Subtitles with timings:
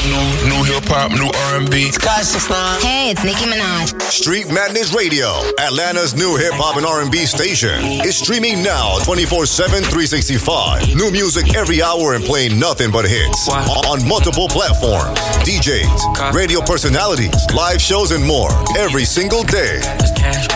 [0.00, 1.26] It's new, new hip hop, new
[1.58, 1.90] R&B.
[2.86, 4.00] Hey, it's Nicki Minaj.
[4.02, 5.26] Street Madness Radio,
[5.58, 10.94] Atlanta's new hip hop and R&B station, is streaming now 24/7 365.
[10.94, 15.18] New music every hour and playing nothing but hits on multiple platforms.
[15.42, 19.82] DJs, radio personalities, live shows and more every single day.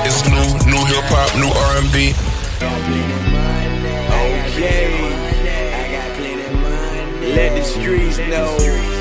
[0.06, 2.14] It's new, new hip hop, new R&B.
[4.54, 5.02] Okay.
[7.34, 8.91] Let the streets know.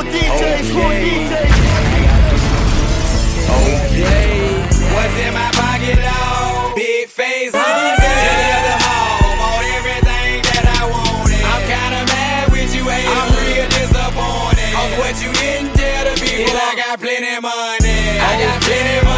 [0.00, 1.34] Screw a DJ, screw a DJ.
[3.52, 4.32] Okay,
[4.94, 6.74] what's in my pocket, dog?
[6.74, 7.98] Big face, huh?
[14.98, 18.20] What you didn't tell the people, I got plenty money.
[18.20, 19.09] I got plenty money.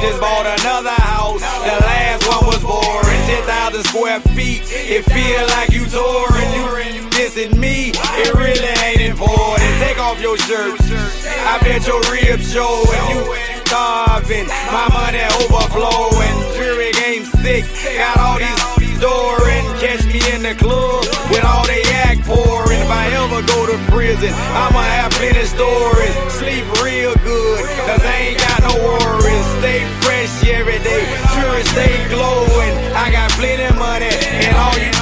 [0.00, 1.42] Just bought another house.
[1.42, 3.20] The last one was boring.
[3.26, 4.62] 10,000 square feet.
[4.64, 6.94] It feel like you touring.
[6.94, 7.92] You dissing me.
[7.94, 9.70] It really ain't important.
[9.78, 10.80] Take off your shirt.
[10.82, 14.46] I bet your ribs show if you starving.
[14.72, 16.36] My money overflowing.
[16.56, 17.68] Jury game six.
[17.96, 18.38] Got all
[18.78, 19.40] these doors.
[19.80, 22.80] Catch me in the club with all they act pouring.
[22.80, 26.14] If I ever go to prison, I'ma have plenty stories.
[26.36, 29.46] Sleep real good, cause I ain't got no worries.
[29.56, 32.74] Stay fresh every day, sure stay glowing.
[32.92, 34.12] I got plenty money,
[34.44, 34.99] and all you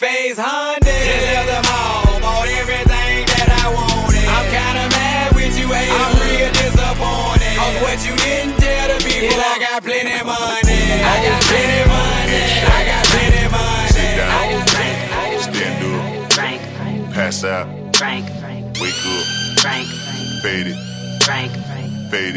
[0.00, 0.08] dog.
[0.08, 4.26] Big face Honda, just left them all, bought everything that I wanted.
[4.28, 5.88] I'm kinda mad with you, hey.
[5.90, 7.56] I'm real disappointed.
[7.56, 10.82] Cause what you didn't tell the people, I got plenty money.
[11.04, 12.42] I got plenty money.
[12.64, 13.88] I got plenty money.
[13.92, 14.30] Sit down.
[14.30, 15.38] I got plenty.
[15.40, 16.32] Stand up.
[16.32, 16.60] Frank,
[17.12, 17.68] Pass out.
[17.96, 18.26] Frank,
[18.80, 19.26] Wake up.
[19.60, 19.86] Frank,
[20.42, 20.78] Fade it.
[21.24, 21.52] Frank,
[22.10, 22.36] Fade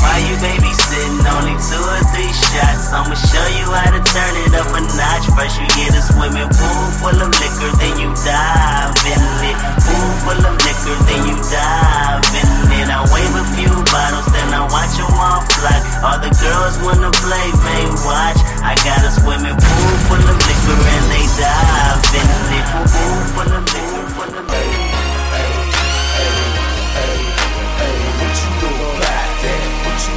[0.00, 1.24] Why you babysitting?
[1.24, 2.92] Only two or three shots.
[2.92, 5.26] I'ma show you how to turn it up a notch.
[5.36, 9.56] First you get a swimming pool full of liquor, then you dive in it.
[9.84, 12.88] Pool full of liquor, then you dive in it.
[12.92, 15.78] I wave a few bottles, then I watch them all fly.
[16.04, 18.40] All the girls wanna play, may watch.
[18.62, 22.64] I got a swimming pool full of liquor, and they dive in it.
[22.72, 23.95] Pool full of liquor,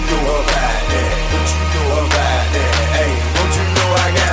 [0.09, 1.17] know about that?
[1.33, 3.09] What you know about that?
[3.35, 4.29] Don't you know I got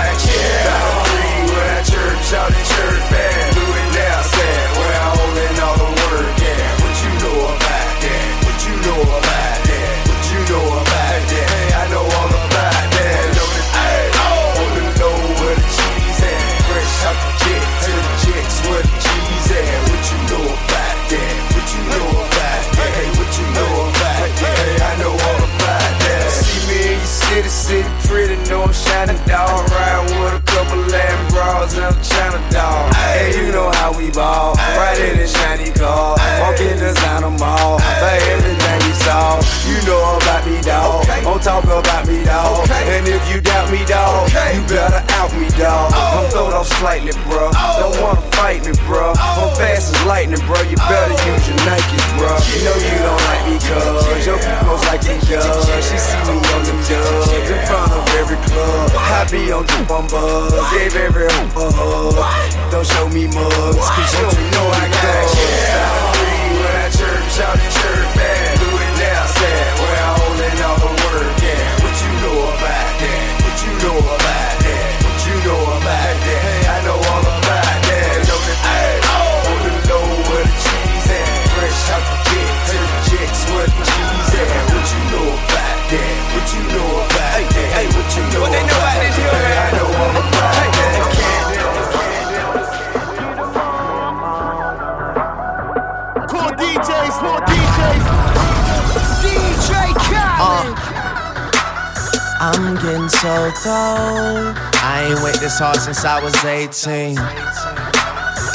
[105.57, 107.17] this hard since I was 18.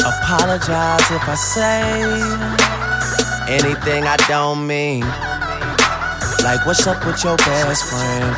[0.05, 1.81] Apologize if I say
[3.49, 5.01] anything I don't mean.
[6.43, 8.35] Like, what's up with your best friend?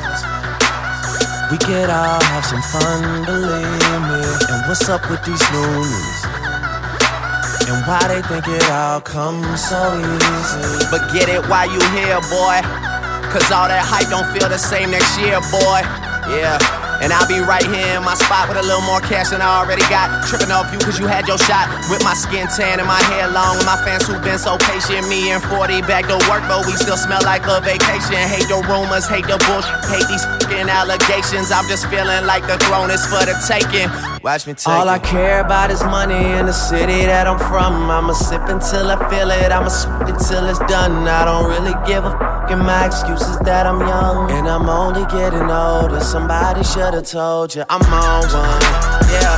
[1.51, 4.23] We could all have some fun, believe me.
[4.47, 6.19] And what's up with these loonies?
[7.67, 10.87] And why they think it all comes so easy?
[10.91, 12.63] But get it while you here, boy.
[13.27, 15.81] Cause all that hype don't feel the same next year, boy.
[16.31, 16.72] Yeah.
[17.03, 19.59] And I'll be right here in my spot with a little more cash than I
[19.59, 20.23] already got.
[20.23, 21.67] Tripping off you cause you had your shot.
[21.91, 23.59] With my skin tan and my hair long.
[23.59, 25.11] With my fans who've been so patient.
[25.11, 28.15] Me and 40 back to work, but we still smell like a vacation.
[28.31, 31.51] Hate the rumors, hate the bullshit, hate these fucking allegations.
[31.51, 33.91] I'm just feeling like the throne is for the taking.
[34.23, 37.91] Watch me take All I care about is money in the city that I'm from.
[37.91, 39.51] I'ma sip until I feel it.
[39.51, 41.07] I'ma sip until it's done.
[41.07, 42.32] I don't really give a fuck.
[42.49, 45.99] And my excuse is that I'm young and I'm only getting older.
[45.99, 48.61] Somebody should have told you I'm on one.
[49.09, 49.37] Yeah,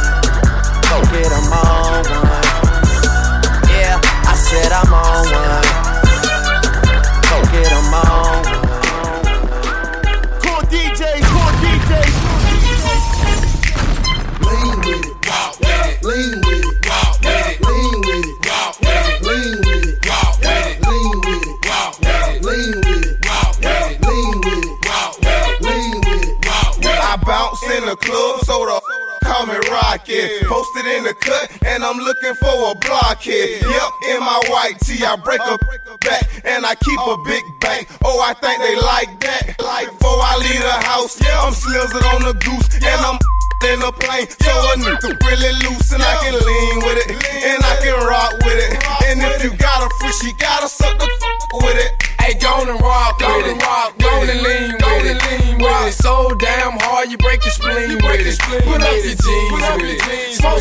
[0.89, 2.43] go get 'em on one.
[3.71, 5.67] Yeah, I said I'm on one.
[7.29, 8.34] Go get 'em on
[27.95, 28.79] the club, soda.
[29.23, 30.47] call me Rocket.
[30.47, 33.61] Posted in the cut, and I'm looking for a blockhead.
[33.61, 35.57] Yep, in my white tee, I break a
[36.03, 37.87] back, and I keep a big bank.
[38.03, 39.61] Oh, I think they like that.
[39.61, 43.19] Like before I leave the house, I'm slizzing on the goose, and I'm
[43.71, 44.27] in the plane.
[44.29, 48.33] So a nigga really loose, and I can lean with it, and I can rock
[48.43, 48.71] with it.
[49.07, 51.07] And if you got a free, she gotta suck the
[51.63, 51.91] with it.
[52.19, 53.59] Hey, go and rock with it.
[54.01, 55.17] Go and lean with it.
[55.21, 55.93] Lean with it.
[55.93, 57.53] So damn hard, you break your
[58.25, 58.63] with it.
[58.65, 60.33] Put up your jeans with it.
[60.33, 60.57] Some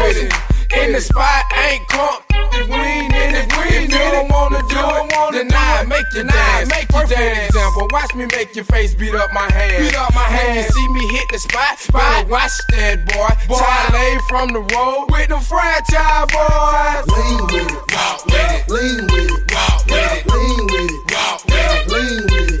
[0.00, 0.32] with it.
[0.76, 2.24] In the spot, ain't caught.
[2.52, 6.24] If we ain't in it, if you don't wanna do it, then I make you
[6.24, 6.68] dance.
[6.68, 7.48] Make you dance.
[7.48, 9.84] Example, watch me make your face beat up my hand.
[9.84, 10.56] Beat up my hand.
[10.56, 13.28] You see me hit the spot, better watch that boy.
[13.48, 13.60] boy.
[13.92, 17.06] Lay from the road with them Franchize Boyz.
[17.12, 17.92] Lean with it.
[17.92, 18.68] Walk with it.
[18.68, 19.52] Lean with it.
[19.52, 20.26] Walk with it.
[20.32, 21.12] Lean with it.
[21.12, 21.92] Walk with it.
[21.92, 22.55] Lean with it.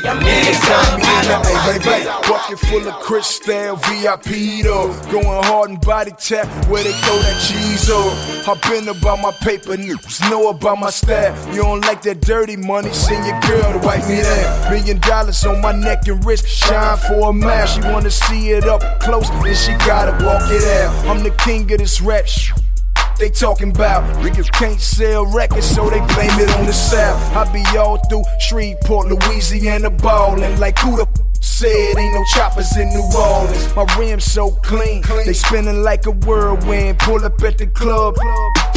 [0.00, 1.00] Take my beat, anytime,
[1.44, 4.88] Hey, baby, bucket full of crystal, VIP though.
[5.10, 8.48] Going hard and body tap where they throw that cheese up.
[8.48, 11.36] I've been about my paper news, know about my style.
[11.54, 14.72] You don't like that dirty money, send your girl to wipe me down.
[14.72, 17.66] Million dollars on my neck and wrist, shine for a mile.
[17.66, 21.06] She wanna see it up close, then she gotta walk it out.
[21.08, 22.26] I'm the king of this rap
[23.20, 24.02] they talking about.
[24.24, 27.20] Niggas can't sell records, so they blame it on the South.
[27.36, 31.06] I be all through Shreveport, Louisiana, ballin' like who the
[31.40, 33.74] said ain't no choppers in New Orleans.
[33.76, 36.98] My rims so clean, they spinning like a whirlwind.
[36.98, 38.16] Pull up at the club,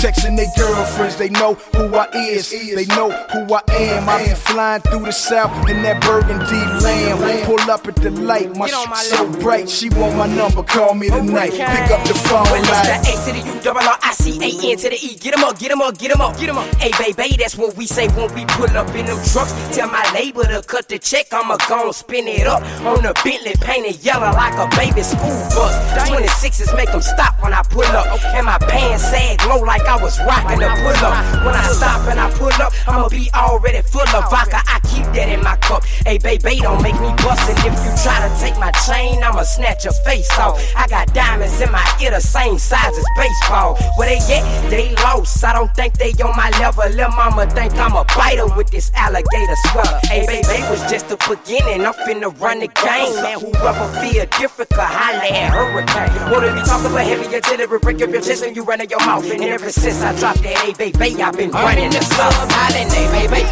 [0.03, 1.15] texting their girlfriends.
[1.15, 4.09] They know who I is, they know who I am.
[4.09, 7.45] I be flying through the South in that burgundy lamb.
[7.45, 9.69] Pull up at the light, my shit so bright.
[9.69, 11.51] She want my number, call me oh tonight.
[11.51, 14.35] Pick up the phone, Well, it's the A to the U, double R, I C
[14.43, 15.15] A N to the E.
[15.15, 16.67] Get 'em up, get 'em up, get 'em up, get 'em up.
[16.75, 19.53] Hey, baby, that's what we say when we pull up in them trucks.
[19.71, 22.61] Tell my label to cut the check, I'ma gon' spin it up.
[22.83, 25.73] On the Bentley, painted yellow like a baby school bus.
[26.09, 28.07] 26s make 'em stop when I pull up.
[28.35, 31.45] And my pants sag low like I was rocking a pull up.
[31.45, 34.61] When I stop and I pull up, I'ma be already full of vodka.
[34.65, 35.83] I keep that in my cup.
[36.05, 37.49] Hey, baby, don't make me bust.
[37.49, 40.59] And if you try to take my chain, I'ma snatch your face off.
[40.75, 43.77] I got diamonds in my ear the same size as baseball.
[43.97, 44.69] Where they at?
[44.69, 45.43] They lost.
[45.43, 46.87] I don't think they on my level.
[46.89, 49.99] Lil' mama think I'm a biter with this alligator swell.
[50.03, 51.85] Hey, baby, was just the beginning.
[51.85, 53.39] I'm finna run the game, man.
[53.39, 56.31] Whoever feel different, could holla at Hurricane.
[56.31, 58.99] Wanna be talking about heavy artillery, break up your chest when you run in your
[59.05, 59.29] mouth.
[59.29, 62.31] And ever since I dropped that, hey, baby, I've been running the club.
[62.31, 63.43] Hollin', hey, baby.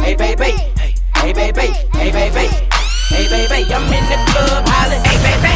[0.00, 0.56] Hey, baby.
[1.20, 1.68] Hey, baby.
[1.92, 2.48] Hey, baby.
[3.12, 5.52] Hey, baby, I'm in the club, hollin', hey, baby.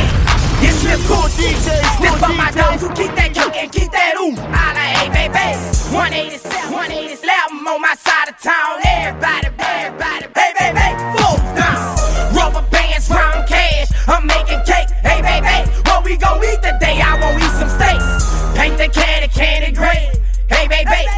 [0.60, 4.20] It's your cool DJs, Lift up my dogs who keep that junk and keep that
[4.20, 4.36] ooh.
[4.36, 5.56] Holla, hey, baby.
[5.88, 8.76] 187, 187, I'm on my side of town.
[8.84, 10.84] Everybody, everybody, hey, baby,
[11.16, 11.96] full down.
[12.36, 14.92] Rubber bands, round cash, I'm making cake.
[15.00, 17.00] Hey, baby, what we gon' eat today?
[17.00, 18.29] I won't eat some steak.
[18.70, 20.10] Paint the candy, candy gray.
[20.48, 21.08] Hey, baby,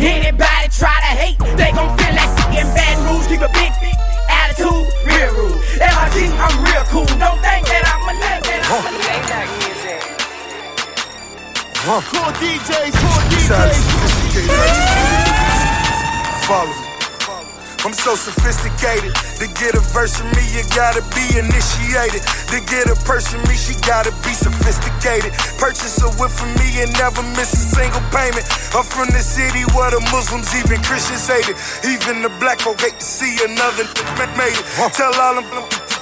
[0.00, 3.26] anybody try to hate, they gon' feel like in bad rules.
[3.26, 3.94] Keep a big, big
[4.30, 5.60] attitude, real rude.
[5.84, 7.04] LRG, I'm real cool.
[7.20, 9.44] Don't think that I'm a name that I'm a name that
[11.84, 13.76] Cool DJs, cool DJs.
[16.46, 16.93] Follow.
[17.84, 19.12] I'm so sophisticated.
[19.12, 22.24] To get a verse from me, you gotta be initiated.
[22.48, 25.36] To get a person me, she gotta be sophisticated.
[25.60, 28.48] Purchase a whip from me and never miss a single payment.
[28.72, 31.60] I'm from the city where the Muslims, even Christians hate it.
[31.84, 33.84] Even the black folk hate to see another
[34.32, 34.64] made it.
[34.96, 35.44] Tell all them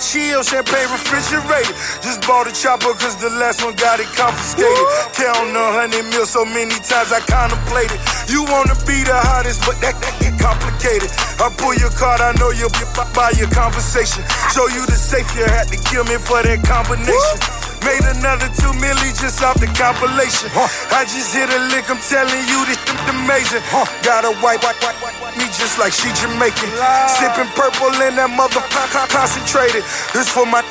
[0.03, 1.75] chill, champagne refrigerated.
[2.03, 4.87] Just bought a chopper cause the last one got it confiscated.
[5.15, 7.97] Count a hundred mil so many times I contemplated.
[8.27, 11.09] You wanna be the hottest, but that, that get complicated.
[11.39, 14.27] I pull your card, I know you'll be by your conversation.
[14.51, 17.72] Show you the safe, you had to kill me for that combination.
[17.83, 20.47] Made another two milli just off the compilation.
[20.95, 23.63] I just hit a lick, I'm telling you this shit amazing.
[24.07, 26.71] Got a white, white, white, white, white, me just like she Jamaican.
[27.19, 29.83] Sipping purple in that motherfucker concentrated.
[30.15, 30.63] This for my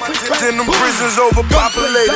[0.47, 2.15] in them prisons overpopulated.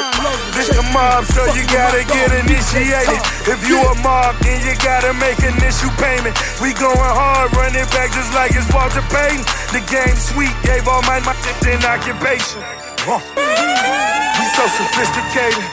[0.56, 3.20] This the mob, so you gotta get initiated.
[3.52, 6.40] If you a mob, then you gotta make an issue payment.
[6.64, 9.44] We going hard, run it back just like it's Walter Payton.
[9.76, 11.36] The game sweet, gave all my my
[11.68, 12.95] in occupation.
[13.06, 15.66] We so sophisticated.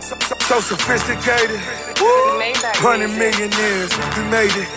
[0.00, 1.56] So, so, so sophisticated.
[2.84, 4.68] Hundred million years, we made it.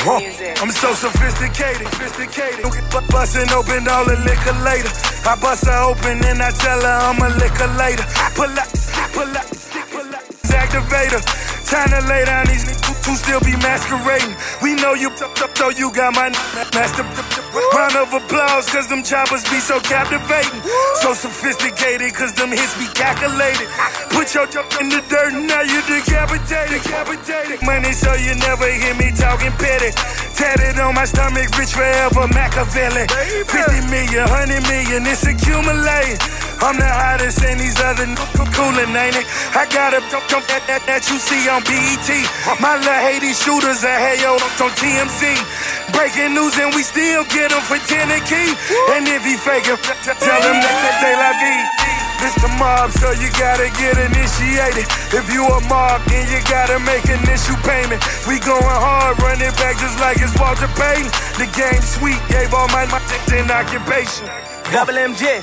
[0.00, 0.16] Huh.
[0.64, 2.64] I'm so sophisticated, sophisticated.
[2.88, 4.88] Bu- Busting open all the liquor later.
[5.28, 8.04] I bust her open and I tell her I'm a liquor later.
[8.32, 8.68] Pull up,
[9.12, 9.44] pull up,
[9.92, 10.24] pull up.
[10.48, 11.20] Activator.
[11.68, 14.34] Time to lay down these niggas who still be masquerading.
[14.62, 16.30] We know you, so you got my
[16.74, 17.04] master.
[17.52, 20.62] Round of applause, cause them choppers be so captivating.
[21.04, 23.68] So sophisticated, cause them hits be calculated.
[24.10, 26.82] Put your jump in the dirt, now you decapitated.
[26.82, 27.62] decapitated.
[27.62, 29.92] Money, so you never hear me talking petty.
[30.34, 33.06] Tatted on my stomach, rich forever, Machiavelli.
[33.46, 36.18] 50 million, 100 million, it's accumulating.
[36.62, 38.14] I'm the hottest and these other n-
[38.54, 39.26] coolin', ain't it?
[39.50, 42.06] I got a jump that, that, that you see on BET.
[42.62, 45.22] My little these shooters are hey yo on TMZ.
[45.96, 48.52] Breaking news and we still get them for 10 a key.
[48.92, 51.64] And if he faking, tell him that, that they la vie.
[52.20, 54.86] This the mob, so you gotta get initiated.
[55.10, 57.98] If you a mob, then you gotta make initial payment.
[58.30, 61.10] We going hard, run it back just like it's Walter Payton.
[61.42, 63.02] The game sweet, gave all my my
[63.34, 64.30] in occupation.
[64.70, 65.42] Double MJ.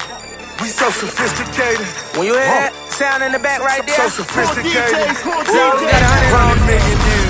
[0.64, 1.88] We so sophisticated.
[2.16, 4.68] When you hear that sound in the back right there, So sophisticated.
[4.72, 7.29] we got a hundred Hundred million years.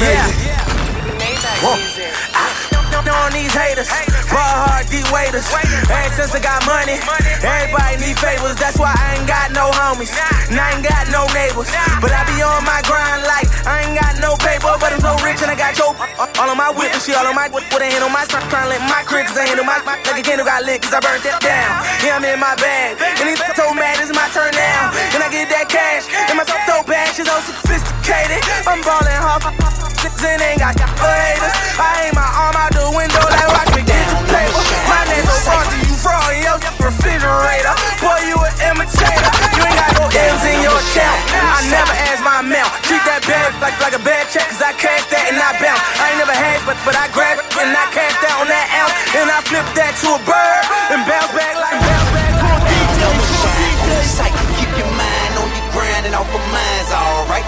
[0.00, 0.28] Made Yeah.
[0.28, 0.56] it.
[2.32, 2.70] Ah.
[3.10, 3.88] on these haters,
[4.30, 5.44] ball hard, deep waiters.
[5.90, 6.96] Ever since I got money,
[7.42, 8.54] everybody need favors.
[8.56, 10.12] That's why I ain't got no homies,
[10.48, 11.68] and I ain't got no neighbors.
[12.00, 15.16] But I be on my grind like I ain't got no paper, but I'm so
[15.24, 17.66] rich and I got your all on my whip and shit, all on my whip
[17.72, 19.80] with a hand on my strap, trying to let my crib, cause I handle my
[19.84, 21.82] like a candle got lit, cause I burnt that down.
[22.04, 24.92] Yeah, I'm in my bag, and these so mad, it's my turn now.
[25.12, 27.36] And I get that cash, and my so bad, she's so
[27.80, 28.40] sophisticated.
[28.68, 31.54] I'm ballin' hard, and ain't got haters.
[31.80, 34.62] I aim my arm out the window like rock me get the paper.
[34.84, 37.74] My name so frosty, you fraud in your refrigerator.
[38.00, 39.32] Boy, you an imitator.
[39.56, 41.18] You ain't got no M's in your account.
[41.40, 42.70] I never ask my amount.
[42.84, 45.80] Treat that bag like, like a bad check, cause I cash that and I bounce.
[46.00, 48.66] I ain't never had, but, but I grab it and I cash that on that
[48.76, 48.94] ounce.
[49.16, 52.28] And I flip that to a bird and bounce back like bounce back.
[54.00, 57.44] Sight, keep your mind on your grind and off of mine's alright,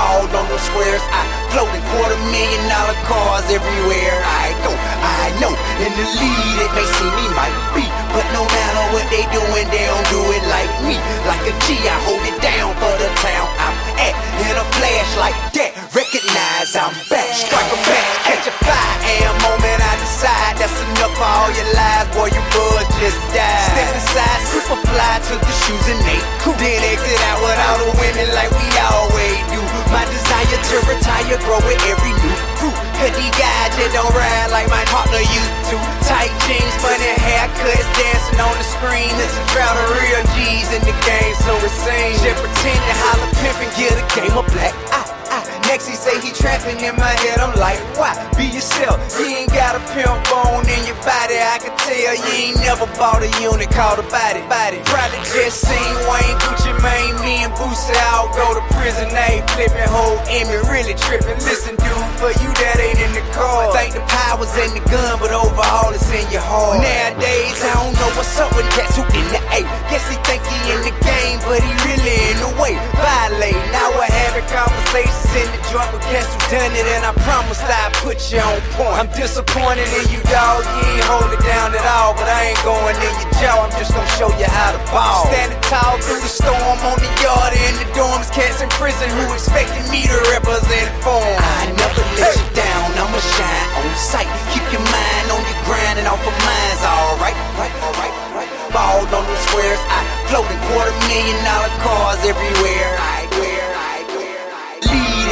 [0.00, 0.20] right?
[0.20, 1.02] Hard, I'm a ball on those squares.
[1.12, 4.72] I float in quarter million dollar cars everywhere I go.
[4.72, 9.06] I know in the lead it may seem me might be, but no matter what
[9.10, 10.96] they doing, they don't do it like me.
[11.28, 14.14] Like a G, I hold it down for the town I'm at.
[14.48, 17.30] In a flash like that, recognize I'm back.
[17.36, 19.36] Strike a match, catch a 5 a.m.
[19.44, 19.78] moment.
[19.78, 22.28] I decide that's enough for all your lies, boy.
[22.32, 23.68] Your buzz just died.
[23.70, 26.56] Step aside, super fly, took the shoes and they cool.
[26.56, 29.60] Then exit out with all the women like we always do.
[29.92, 32.76] My desire to retire grow with every new crew.
[33.00, 35.76] Cause these guys just don't ride like my partner used to.
[36.04, 39.10] Tight jeans, funny haircuts, dancing on the screen.
[39.16, 42.20] It's a drought of real G's in the game, so it seems.
[42.20, 44.76] Just pretend to holler, pimp and get a game of black.
[44.92, 45.09] Ah.
[45.70, 47.38] Next he say he trapping in my head.
[47.38, 48.10] I'm like, why?
[48.34, 48.98] Be yourself.
[49.14, 51.38] You ain't got a pimp bone in your body.
[51.38, 54.42] I can tell you ain't never bought a unit called a body.
[54.50, 54.82] Body.
[54.90, 57.14] Probably just seen Wayne Gucci Mane.
[57.22, 59.14] Me and Boosie out go to prison.
[59.14, 61.38] They flipping whole Emmy, really tripping.
[61.46, 63.70] Listen, dude, for you that ain't in the car.
[63.70, 66.82] Think the power's in the gun, but overall it's in your heart.
[66.82, 69.62] Nowadays I don't know what's up with cats who in the A.
[69.86, 71.99] Guess he think he in the game, but he really
[74.50, 78.42] conversations in the drunk with guess who done it, and I promised I'd put you
[78.42, 78.94] on point.
[78.98, 80.66] I'm disappointed in you, dog.
[80.66, 83.62] You ain't hold it down at all, but I ain't going in your jaw.
[83.62, 85.26] I'm just gonna show you how to ball.
[85.30, 89.24] Standing tall through the storm on the yard in the dorms, cats in prison who
[89.32, 91.22] expected me to represent form.
[91.22, 92.86] I never let you down.
[92.98, 94.28] I'ma shine on sight.
[94.50, 97.38] Keep your mind on your grind and off of mine's alright.
[97.54, 98.50] Right, right, right.
[98.74, 99.82] Ball on those squares.
[99.86, 102.94] I floating quarter million dollar cars everywhere.
[102.98, 103.19] I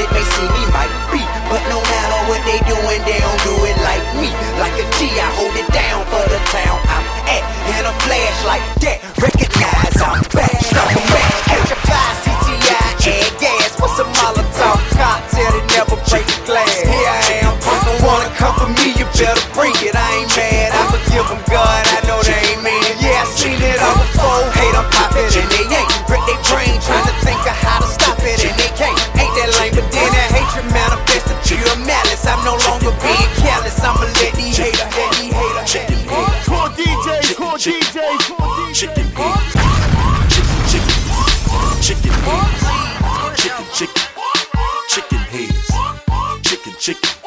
[0.08, 1.20] it may seem he might be.
[1.52, 4.32] But no matter what they doing, they don't do it like me.
[4.60, 7.44] Like a G, I hold it down for the town I'm at.
[7.76, 10.56] And a flash like that, recognize I'm back.
[10.64, 13.72] Stop a match, catch a fly, CTI, add gas.
[13.80, 16.72] What's a Molotov cocktail that never break the glass?
[16.80, 19.57] Here I am, don't wanna come for me, you better
[43.36, 44.02] Chicken, chicken.
[44.88, 45.70] Chicken heads.
[46.42, 47.17] Chicken, chicken.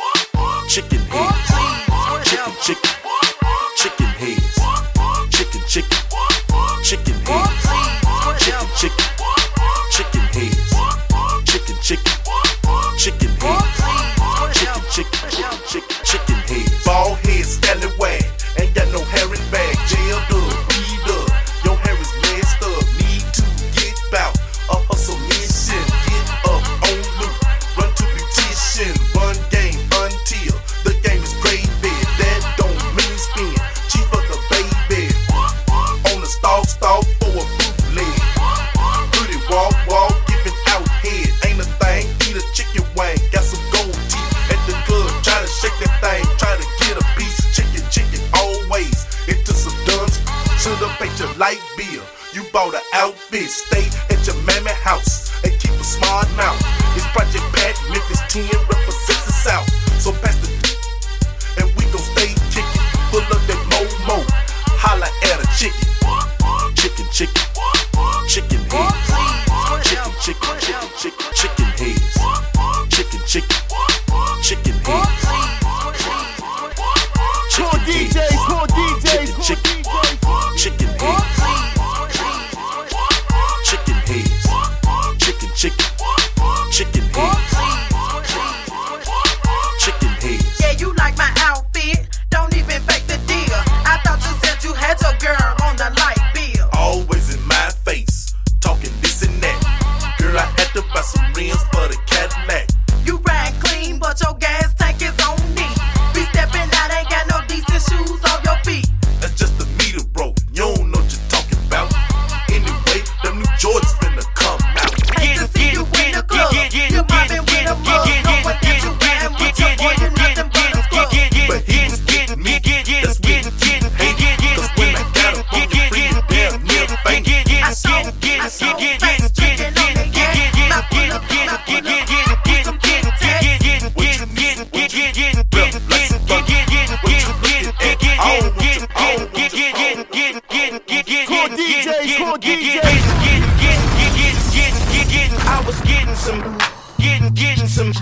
[142.42, 145.38] Getting, getting, getting, getting, getting, getting, getting, getting.
[145.48, 146.58] I was getting some,
[146.98, 147.94] getting, getting some.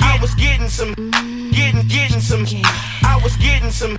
[0.00, 0.94] I was getting some,
[1.52, 2.46] getting, getting some.
[3.04, 3.98] I was getting some,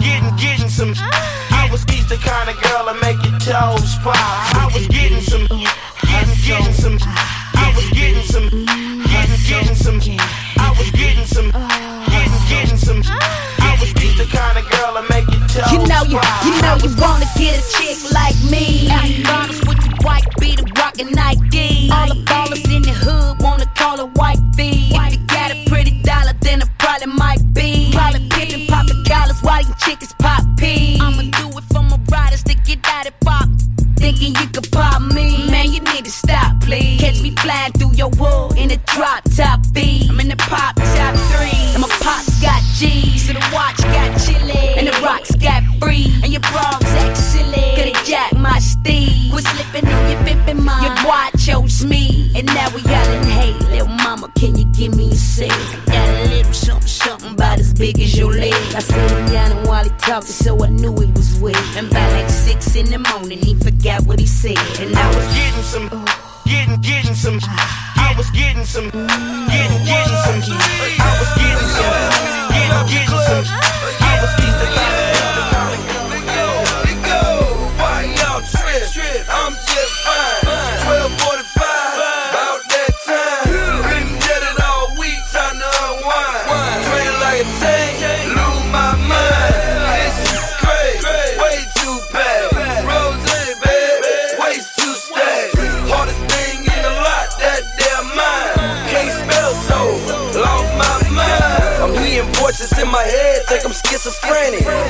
[0.00, 0.92] getting, getting some.
[0.98, 4.47] I was the kind of girl that make your toes pop.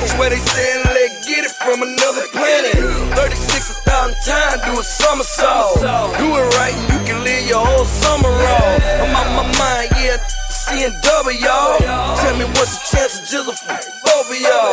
[0.09, 0.17] Schizophrenic.
[0.17, 2.73] Swear they saying let get it from another planet.
[3.15, 5.79] 36 a thousand times, do a somersault.
[6.17, 8.81] Do it right, and you can live your whole summer off.
[9.01, 10.17] I'm on my mind, yeah.
[10.49, 11.77] Seeing double, y'all.
[12.17, 13.73] Tell me what's the chance of jizzle for
[14.05, 14.68] both of y'all.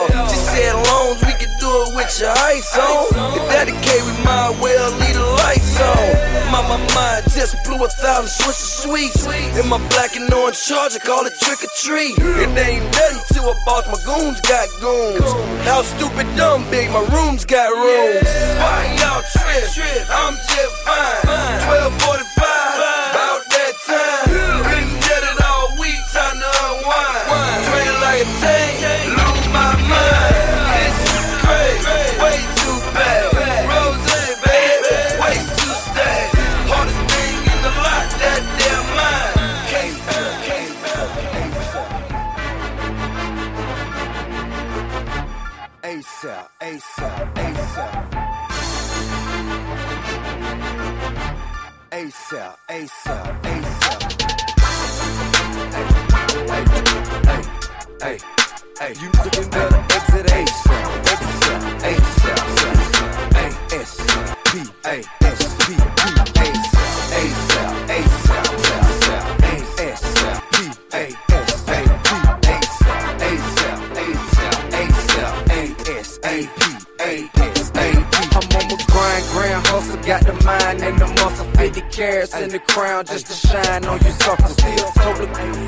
[7.76, 9.26] Blew a thousand Swiss sweets.
[9.58, 12.16] In my black and orange charger, call it trick or treat.
[12.18, 15.32] It ain't nothing till I bought my goons got goons.
[15.64, 18.28] How stupid, dumb, big, my rooms got rooms.
[18.60, 20.06] Why y'all trip?
[20.10, 21.26] I'm just fine.
[21.68, 22.35] 1245,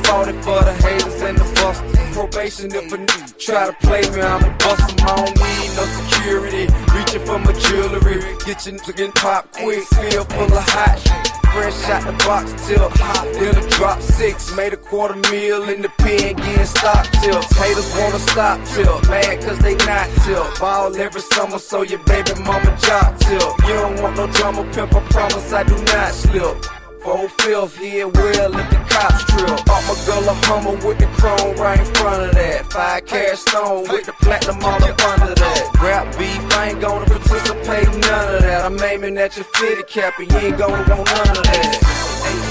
[0.09, 1.99] 40 for the haters and the busters.
[2.17, 5.07] Probation if a nigga try to play me, I'ma bust 'em.
[5.07, 8.19] I don't need no security, reaching for my jewelry.
[8.45, 11.39] Get your nigga getting pop quick, feel full of hot shit.
[11.53, 14.55] Fresh out the box till hot, then a drop six.
[14.57, 17.51] Made a quarter meal in the pen, getting stock tips.
[17.57, 20.47] Haters wanna stop till, mad cause they not till.
[20.61, 23.49] Ball every summer, so your baby mama job till.
[23.67, 26.78] You don't want no drama, pimp, I promise I do not slip.
[27.09, 29.49] Four fifths here, well, if the cops trip.
[29.49, 32.71] Up my girl a hummer with the chrome right in front of that.
[32.71, 35.71] Five carat stone with the platinum all up under that.
[35.81, 38.63] Rap beef, I ain't gonna participate in none of that.
[38.63, 42.48] I'm aiming at your fitted cap and you ain't gonna want none of that.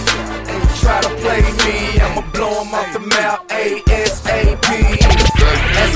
[0.88, 4.64] Try to play me, I'ma blow 'em off the map ASAP.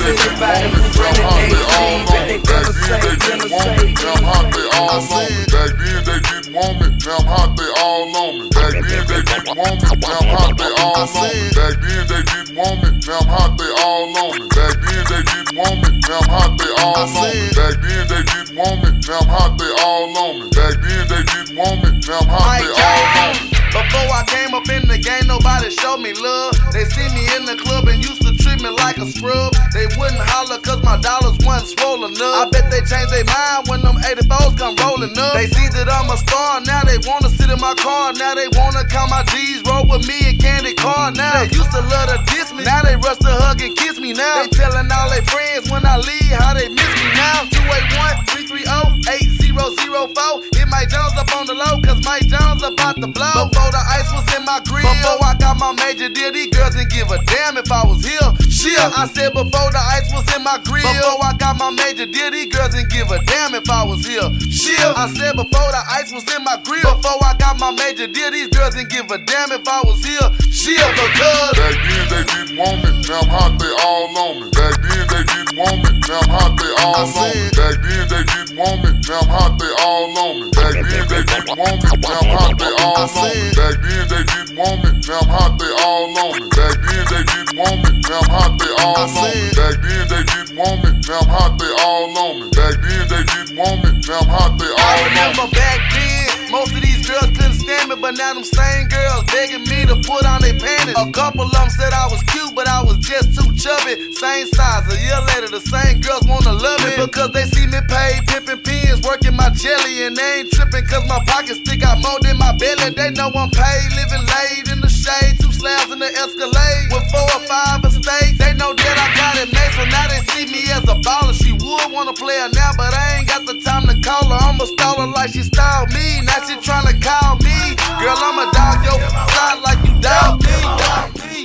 [0.04, 3.94] Everybody who's running AD, but they never say, never say.
[3.96, 5.48] Damn hot, they all on me.
[5.48, 6.92] Back then they didn't want me.
[7.00, 8.48] Damn hot, they all on me.
[8.52, 9.96] Back then they didn't want me.
[10.04, 11.56] Damn hot, they all on me.
[11.56, 12.90] Back then they didn't want me.
[13.00, 14.48] Damn hot, they all on me.
[14.52, 15.88] Back then they didn't want me.
[16.04, 17.48] Damn hot, they all on me.
[17.56, 18.90] Back then they didn't want me.
[19.00, 20.50] Damn hot, they all on me.
[20.52, 21.90] Back then they didn't want me.
[22.04, 23.51] Damn hot, they all on me.
[23.72, 26.52] Before I came up in the game, nobody showed me love.
[26.76, 29.56] They see me in the club and used to treat me like a scrub.
[29.72, 32.36] They wouldn't holler cause my dollars wasn't swollen up.
[32.36, 35.32] I bet they changed their mind when them 84s come rolling up.
[35.40, 38.12] They see that I'm a star, now they wanna sit in my car.
[38.12, 41.08] Now they wanna count my G's, roll with me and candy car.
[41.08, 43.96] Now they used to love to diss me, now they rush to hug and kiss
[43.96, 44.44] me now.
[44.44, 47.48] They telling all their friends when I leave how they miss me now.
[47.48, 50.51] 281 330 8004.
[50.82, 53.46] Hit Mike Jones up on the low, cause Mike Jones about to blow.
[53.46, 56.74] Before the ice was in my grill, before I got my major deal, these girls
[56.74, 58.26] didn't give a damn if I was here.
[58.50, 62.02] Shit, I said before the ice was in my grill, before I got my major
[62.02, 64.26] deal, these girls didn't give a damn if I was here.
[64.50, 68.10] Shit, I said before the ice was in my grill, before I got my major
[68.10, 70.34] deal, these girls didn't give a damn if I was here.
[70.50, 72.90] Shit, because Back then they didn't want me.
[73.06, 74.50] Damn hot, they all on me.
[74.50, 75.90] Back then they didn't want me.
[76.02, 77.50] Damn hot, they all on me.
[77.52, 78.90] Back then they didn't want me.
[79.02, 80.50] Damn hot, they all on me.
[80.52, 81.90] Back then they didn't want me.
[82.00, 83.54] Damn hot, they all on me.
[83.56, 84.90] Back then they didn't want me.
[85.02, 86.48] Damn hot, they all on me.
[86.52, 87.90] Back then they didn't want me.
[88.02, 89.52] Damn hot, they all on me.
[89.52, 90.90] Back then they didn't want me.
[91.02, 92.46] Damn hot, they all on me.
[92.52, 93.90] Back then they didn't want me.
[94.02, 95.08] Damn hot, they I all on me.
[95.10, 99.24] remember back then, Most of these girls couldn't stand me, but now them same girls
[99.30, 100.96] begging me to put on their panties.
[100.96, 103.98] A couple of them said I was cute, but I was just too chubby.
[104.14, 104.86] Same size.
[104.88, 108.62] A year later, the same girls wanna love me because they see me pay pimping
[108.62, 112.38] pins, working my jelly, and they ain't tripping cause my pockets stick out more than
[112.38, 112.90] my belly.
[112.94, 117.04] They know I'm paid, living late in the shade, two slabs in the Escalade with
[117.10, 118.38] four or five estates.
[118.38, 121.34] They know that I got it made, so now they see me as a baller.
[121.34, 124.38] She would wanna play her now, but I ain't got the time to call her.
[124.38, 126.20] I'ma stall her like she styled me.
[126.22, 127.76] Now she tryna call me.
[128.00, 128.98] Girl, I'ma dog yo
[129.32, 130.50] side like you dog me.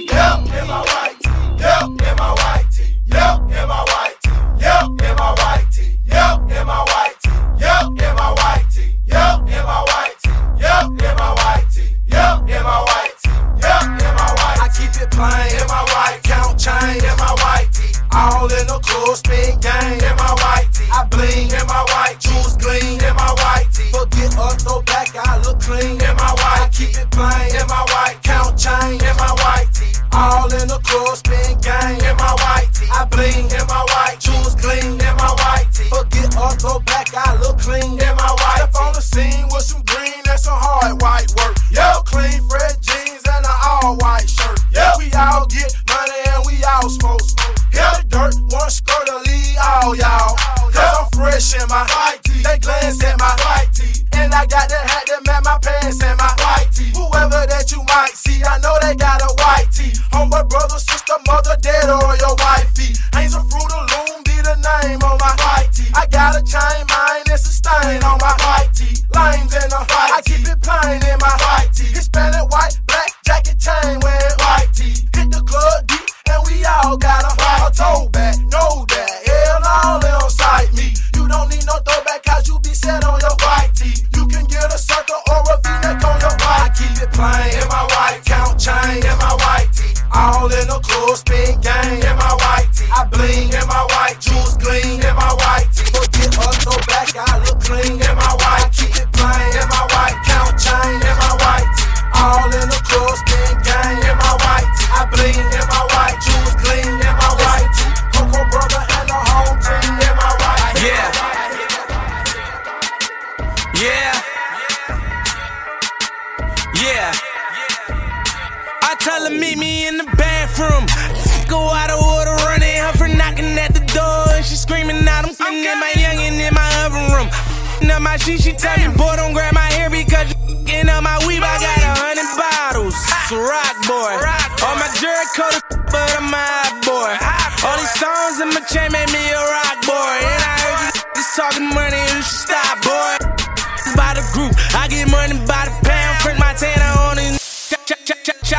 [0.08, 1.32] Yep, in my white tee.
[1.60, 2.98] Yep, in my white tee.
[3.06, 4.34] Yep, in my white tee.
[4.58, 6.00] Yep, in my white tee.
[6.06, 7.46] Yep, in my white tee.
[7.58, 9.00] Yep, in my white tee.
[9.06, 10.34] Yep, in my white tee.
[10.58, 11.92] Yep, in my white tee.
[12.10, 13.38] Yep, in my white tee.
[13.62, 14.58] Yep, in my white.
[14.58, 17.94] I keep it plain in my white count chain in my white tee.
[18.12, 20.90] All in the club, spin game in my white tee.
[20.90, 23.92] I bling in my white jewels gleam in my white tee.
[23.94, 24.97] Forget a throwback,
[25.28, 26.70] I look clean in my white.
[26.72, 29.92] Keep it plain in my white count chain in my white tee.
[30.13, 32.88] All in the club, spin game in my white tee.
[32.90, 35.90] I bling in my white jewels gleam in my white tee.
[35.92, 38.87] Forget a throwback, I look clean in my white.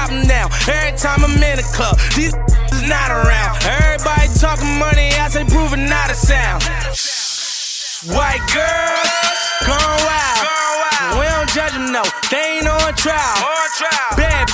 [0.07, 0.51] Down.
[0.69, 2.35] Every time I'm in a club, these
[2.71, 3.59] is not around.
[3.67, 6.63] Everybody talking money, I say proving not a sound.
[8.15, 9.11] White girls,
[9.67, 11.19] gone wild.
[11.19, 12.03] We don't judge them, no.
[12.31, 13.43] They ain't on trial.
[14.15, 14.47] Bad,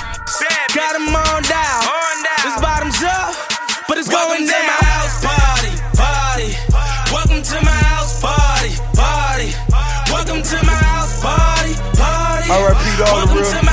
[0.72, 1.80] got them on down.
[2.42, 3.36] This bottoms up,
[3.88, 4.64] but it's going down.
[4.64, 6.50] to my house party, party.
[7.12, 9.48] Welcome to my house party, party.
[10.08, 12.48] Welcome to my house party, party.
[12.48, 13.63] I repeat all the Welcome real.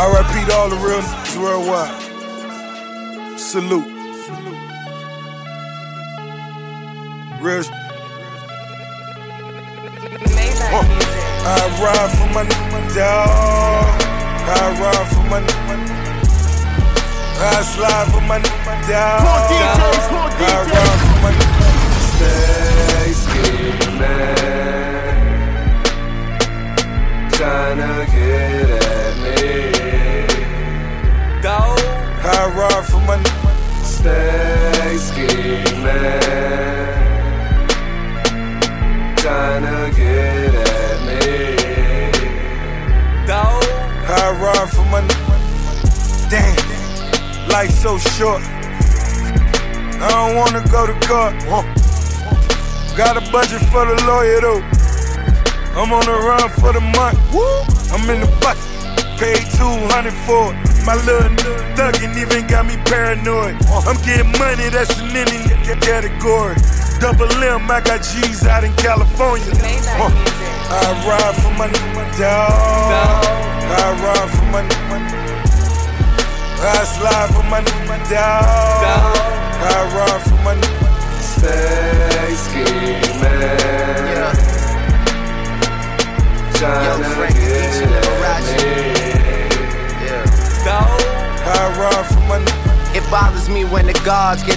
[0.00, 2.02] I repeat all the real niggas worldwide.
[3.38, 3.88] Salute.
[7.40, 7.62] Real.
[7.62, 7.70] sh-
[10.70, 10.84] Uh,
[11.54, 14.02] I ride for my n- dog.
[14.56, 15.90] I ride for my n-
[17.40, 18.42] I slide for my n-
[18.88, 19.22] dog.
[19.26, 21.42] I ride for my n-
[22.10, 23.98] Stay scheming,
[27.36, 28.17] tryna get
[32.58, 33.16] ride for my
[33.84, 35.64] Stay scheming,
[39.22, 41.22] tryna get at me.
[43.26, 43.42] Go.
[44.10, 45.00] I ride for my
[46.28, 48.42] Damn, life so short.
[50.00, 51.34] I don't wanna go to court.
[52.96, 54.62] Got a budget for the lawyer though.
[55.80, 57.18] I'm on the run for the month.
[57.92, 60.67] I'm in the bucket, paid 200 for it.
[60.88, 61.28] My little
[61.76, 63.60] thuggin' even got me paranoid.
[63.84, 65.44] I'm getting money, that's in any
[65.84, 66.56] category.
[66.98, 69.52] Double M, I got G's out in California.
[69.52, 70.08] Uh,
[70.70, 71.68] I ride for my
[72.16, 72.88] dog.
[73.68, 74.64] I ride for my
[76.60, 77.60] I slide for my
[78.08, 79.47] dog.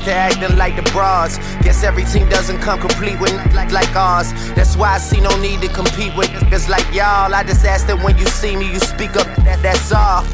[0.06, 1.38] To acting like the bras.
[1.64, 4.32] Guess every team doesn't come complete with like, like ours.
[4.56, 7.34] That's why I see no need to compete with niggas like y'all.
[7.34, 10.26] I just ask that when you see me, you speak up, that, that's all.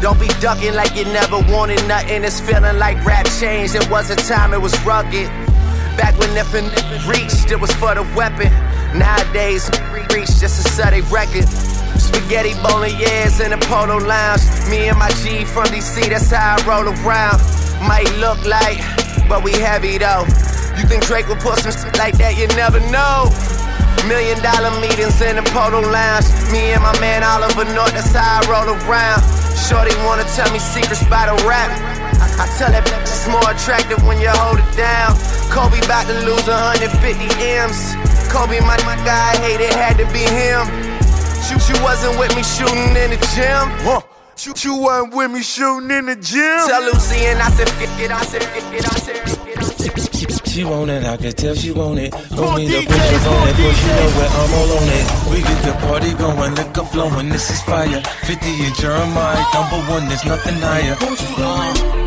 [0.00, 2.22] Don't be ducking like you never wanted nothing.
[2.22, 3.74] It's feeling like rap changed.
[3.74, 5.26] It was a time it was rugged.
[5.96, 6.66] Back when nothing
[7.10, 8.52] reached, it was for the weapon.
[8.96, 9.68] Nowadays,
[10.14, 11.48] reach just to set a record.
[11.98, 14.42] Spaghetti bolognese in the polo lounge.
[14.70, 17.38] Me and my G from DC, that's how I roll around.
[17.86, 18.78] Might look like,
[19.28, 20.24] but we heavy though.
[20.74, 22.40] You think Drake would put some shit like that?
[22.40, 23.28] You never know.
[24.08, 26.26] Million dollar meetings in the polo lounge.
[26.48, 29.20] Me and my man Oliver North, that's how I roll around.
[29.68, 31.68] Shorty wanna tell me secrets by the rap.
[32.18, 35.12] I, I tell that bitch it's more attractive when you hold it down.
[35.52, 36.88] Kobe about to lose 150
[37.38, 37.94] M's.
[38.32, 40.68] Kobe, my, my guy, hate it had to be him.
[41.48, 43.68] You, you wasn't with me shooting in the gym.
[43.84, 44.17] Huh.
[44.38, 46.62] You, you wasn't with me shooting in the gym.
[46.70, 50.46] Tell Lucy and I said, I said, I said, said.
[50.46, 52.12] She want it, I can tell she want it.
[52.12, 55.06] Don't need to put on it, but she know where I'm all on it.
[55.30, 58.00] We get the party going, liquor flowing, this is fire.
[58.30, 60.94] 50 and Jeremih, number one, there's nothing higher.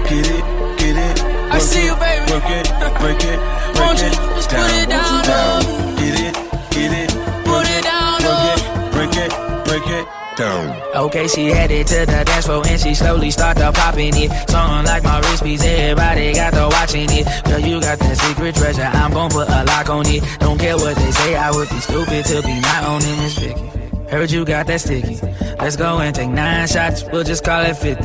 [0.07, 0.43] Get it,
[0.79, 1.23] get it.
[1.51, 2.31] I see you, baby.
[2.31, 2.67] Work it,
[2.99, 3.39] break it,
[3.75, 5.61] break it just put it down, down.
[5.99, 6.33] Get it,
[6.71, 7.09] get it,
[7.43, 12.45] Put it down, work it, break it, break it Okay, she headed to the dance
[12.45, 14.31] floor and she slowly started popping it.
[14.49, 17.27] Something like my wrist piece, everybody got to watching it.
[17.45, 20.23] Girl, you got that secret treasure, I'm gon' put a lock on it.
[20.39, 23.71] Don't care what they say, I would be stupid to be not owning this Vicky.
[24.09, 25.19] Heard you got that sticky.
[25.59, 28.03] Let's go and take nine shots, we'll just call it 50.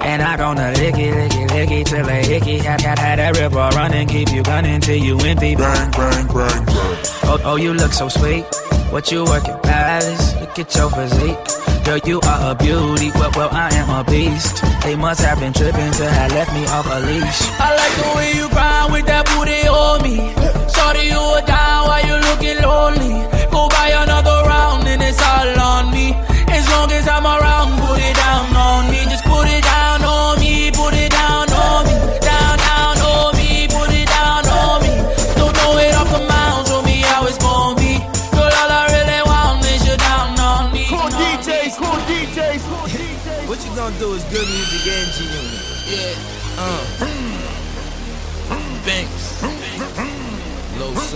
[0.00, 2.58] And I gonna lick it, lick it, lick it till it hickey.
[2.58, 5.56] Had, had, had that river running, keep you gunning till you empty.
[5.56, 6.98] Bang, bang, bang, bang.
[7.24, 8.44] Oh, oh, you look so sweet.
[8.90, 10.34] What you working, palace?
[10.40, 11.75] Look at your physique.
[11.86, 13.12] Girl, you are a beauty.
[13.14, 14.60] Well, well, I am a beast.
[14.82, 17.40] They must have been tripping to have left me off a leash.
[17.62, 20.18] I like the way you grind with that booty on me.
[20.66, 23.22] Sorry you were down while you looking lonely.
[23.54, 26.10] Go buy another round and it's all on me.
[26.50, 29.06] As long as I'm around, put it down on me.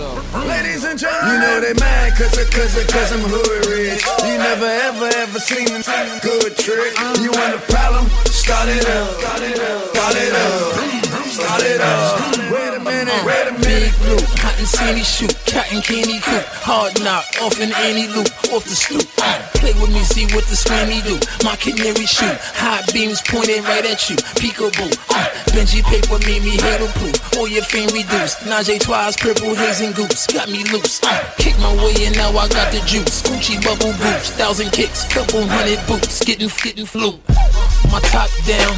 [0.01, 4.01] Ladies and gentlemen, you know they mad cause, I- cause, I- cause I'm hood rich.
[4.25, 6.97] You never ever ever seen a good trick.
[7.21, 8.09] You want a problem?
[8.25, 9.19] Start it up.
[9.19, 9.95] Start it up.
[9.95, 10.33] Start it
[11.05, 11.10] up.
[11.31, 12.19] Start it up.
[12.51, 13.63] Wait a minute, wait a minute.
[13.63, 18.67] Big blue, cotton candy shoot, cotton candy coop, hard knock, off in any loop, off
[18.67, 19.07] the stoop.
[19.15, 21.15] Uh, play with me, see what the swimmy do.
[21.47, 24.17] My canary shoot, hot beams pointed right at you.
[24.43, 27.15] Peekaboo, uh, Benji paper made me halo proof.
[27.39, 28.43] All your fame reduced.
[28.43, 30.99] Najee twice, purple haze and goose, got me loose.
[31.01, 33.23] Uh, kick my way and now I got the juice.
[33.23, 37.15] Gucci bubble boots, thousand kicks, couple hundred boots, getting getting flu.
[37.89, 38.77] My top down.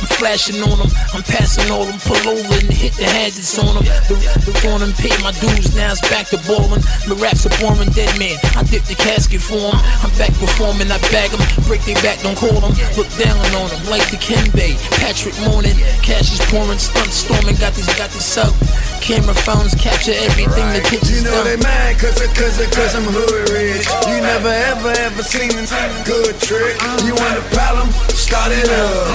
[0.00, 3.76] I'm flashing on them, I'm passing all them, pull over and hit the hazards on
[3.76, 3.84] them.
[4.08, 4.16] The,
[4.48, 6.80] the on them pay my dues, now it's back to ballin'.
[7.04, 8.40] My raps are boring, dead man.
[8.56, 9.76] I dip the casket for 'em.
[10.00, 11.44] I'm back performing, I bag 'em.
[11.68, 12.72] Break their back, don't call 'em.
[12.96, 15.76] Look down on 'em, like the Ken Bay, Patrick Morning.
[16.00, 18.56] Cash is pouring, stunt storming, got this, got this up.
[19.04, 23.50] Camera phones capture everything, the pictures You know they mad cause, cause, cause I'm hood
[23.52, 23.84] rich.
[24.08, 26.80] You never ever ever seen a good trick.
[27.04, 27.92] You want a problem?
[28.30, 29.10] Start it up.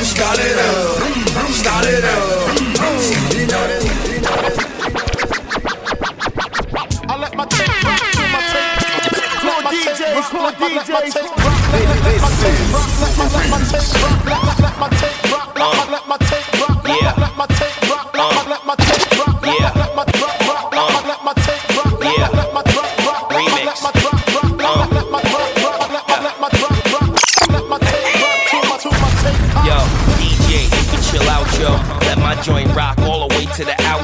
[0.00, 1.02] Start it up.
[1.50, 2.54] Start it up.
[3.34, 3.82] You know that.
[4.06, 4.54] You know that.
[7.08, 8.78] I let my tape rock to my tape.
[9.42, 11.50] Cool DJs, cool DJs, cool
[15.58, 16.39] Yo,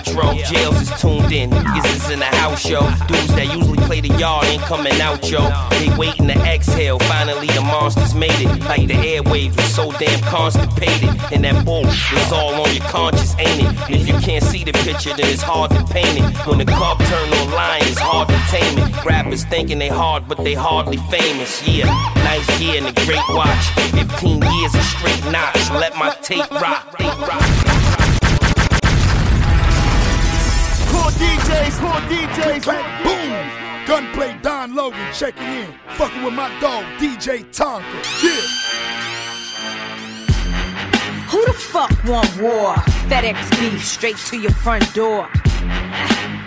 [0.07, 0.37] outro.
[0.45, 2.81] Jails is tuned in, niggas is in the house, yo.
[3.07, 5.40] Dudes that usually play the yard ain't coming out, yo.
[5.71, 6.99] They waiting to exhale.
[7.01, 8.61] Finally, the monsters made it.
[8.64, 11.11] Like the airwaves was so damn constipated.
[11.33, 13.90] And that bull is all on your conscience, ain't it?
[13.90, 16.47] And if you can't see the picture, then it's hard to paint it.
[16.47, 19.05] When the cub turn online, it's hard to tame it.
[19.05, 21.66] Rappers thinking they hard, but they hardly famous.
[21.66, 23.67] Yeah, nice gear and a great watch.
[23.92, 25.71] 15 years of straight knots.
[25.71, 26.96] Let my tape rock.
[26.98, 27.65] Tape rock.
[31.17, 33.87] DJs, cool DJs, Clap, boom.
[33.87, 35.73] Gunplay Don Logan checking in.
[35.90, 37.83] Fucking with my dog, DJ Tonka.
[38.23, 38.67] Yeah.
[41.31, 42.75] Who the fuck want war?
[43.08, 45.29] FedEx beef straight to your front door.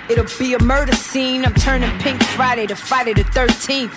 [0.09, 1.45] It'll be a murder scene.
[1.45, 3.93] I'm turning Pink Friday to Friday the 13th.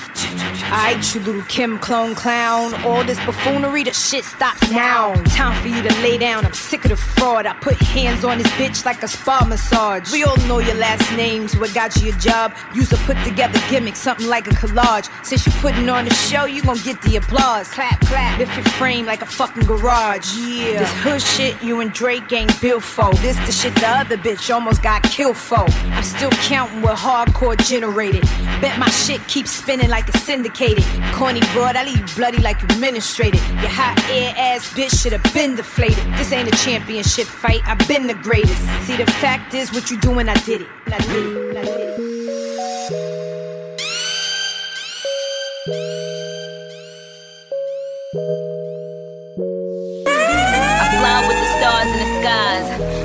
[0.64, 2.74] Alright, you Lil Kim clone clown.
[2.84, 5.14] All this buffoonery, the shit stops now.
[5.24, 6.44] Time for you to lay down.
[6.44, 7.46] I'm sick of the fraud.
[7.46, 10.12] I put hands on this bitch like a spa massage.
[10.12, 11.56] We all know your last names.
[11.56, 12.54] What got you a job?
[12.74, 15.08] Use to put together gimmicks, something like a collage.
[15.24, 17.68] Since you're putting on the show, you gon' get the applause.
[17.68, 18.38] Clap, clap.
[18.38, 20.36] Lift your frame like a fucking garage.
[20.36, 20.80] Yeah.
[20.80, 23.12] This hood shit you and Drake ain't built for.
[23.14, 25.66] This the shit the other bitch almost got killed for.
[26.02, 28.22] I'm still counting what hardcore generated.
[28.60, 30.82] Bet my shit keeps spinning like it's syndicated.
[31.12, 33.38] Corny broad, I leave bloody like you administrated.
[33.62, 36.04] Your hot air ass bitch should have been deflated.
[36.16, 38.60] This ain't a championship fight, I've been the greatest.
[38.84, 40.68] See, the fact is, what you doing, I did it.
[40.86, 41.56] I did it.
[41.56, 41.92] I did it.
[50.08, 52.91] I fly with the stars in the skies.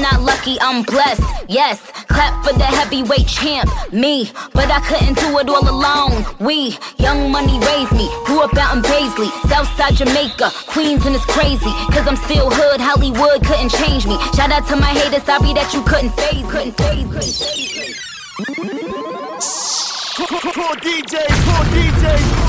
[0.00, 1.22] not lucky, I'm blessed.
[1.48, 4.30] Yes, clap for the heavyweight champ, me.
[4.54, 6.24] But I couldn't do it all alone.
[6.40, 11.26] We, young money raised me, grew up out in Baisley, Southside Jamaica, Queens, and it's
[11.26, 11.72] crazy.
[11.92, 14.16] Cause I'm still hood, Hollywood couldn't change me.
[14.34, 17.94] Shout out to my haters, sorry that you couldn't phase, couldn't phase me.
[20.14, 22.41] Cool DJ, cool DJ.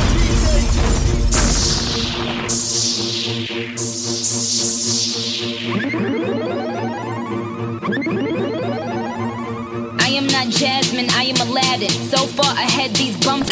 [10.64, 11.90] Jasmine, I am Aladdin.
[11.90, 13.50] So far ahead, these bumps.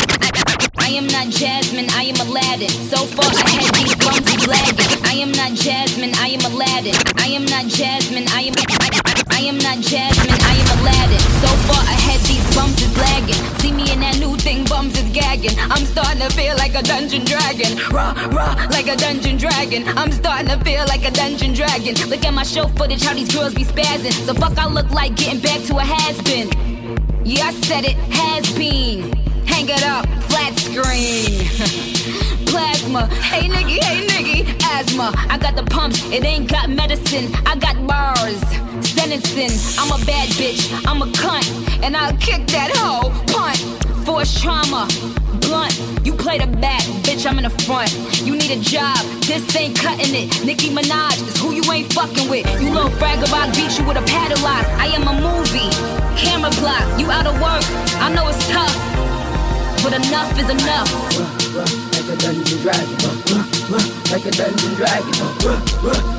[0.79, 2.69] I am not Jasmine, I am Aladdin.
[2.69, 4.31] So far ahead, these bumps.
[4.47, 6.95] I am not Jasmine, I am Aladdin.
[7.17, 8.53] I am not Jasmine, I am.
[8.55, 9.10] I
[9.51, 11.19] am not Jasmine, I am Aladdin.
[11.43, 13.41] So far ahead, these bumps is lagging.
[13.59, 15.57] See me in that new thing, bums is gagging.
[15.69, 17.77] I'm starting to feel like a dungeon dragon.
[17.91, 19.83] Raw, raw, like a dungeon dragon.
[19.97, 21.95] I'm starting to feel like a dungeon dragon.
[22.09, 24.13] Look at my show footage, how these girls be spazzing.
[24.25, 26.47] So fuck, I look like getting back to a has been.
[27.25, 29.11] Yeah, I said it, has been.
[29.45, 32.27] Hang it up, flat screen.
[32.51, 35.13] Plasma, hey nigga, hey nigga, asthma.
[35.29, 37.31] I got the pumps, it ain't got medicine.
[37.45, 38.41] I got bars,
[38.85, 39.55] sentencing.
[39.79, 41.47] I'm a bad bitch, I'm a cunt,
[41.81, 43.07] and I'll kick that hoe.
[43.31, 43.55] Punt,
[44.05, 44.85] force trauma,
[45.39, 45.79] blunt.
[46.05, 47.89] You play the back, bitch, I'm in the front.
[48.27, 50.43] You need a job, this ain't cutting it.
[50.43, 52.45] Nicki Minaj is who you ain't fucking with.
[52.61, 54.67] You little bragger, I beat you with a paddle lock.
[54.75, 55.71] I am a movie,
[56.19, 56.83] camera block.
[56.99, 57.63] You out of work,
[58.03, 58.75] I know it's tough,
[59.83, 62.97] but enough is enough like a dungeon dragon,
[64.11, 65.11] like a dungeon dragon,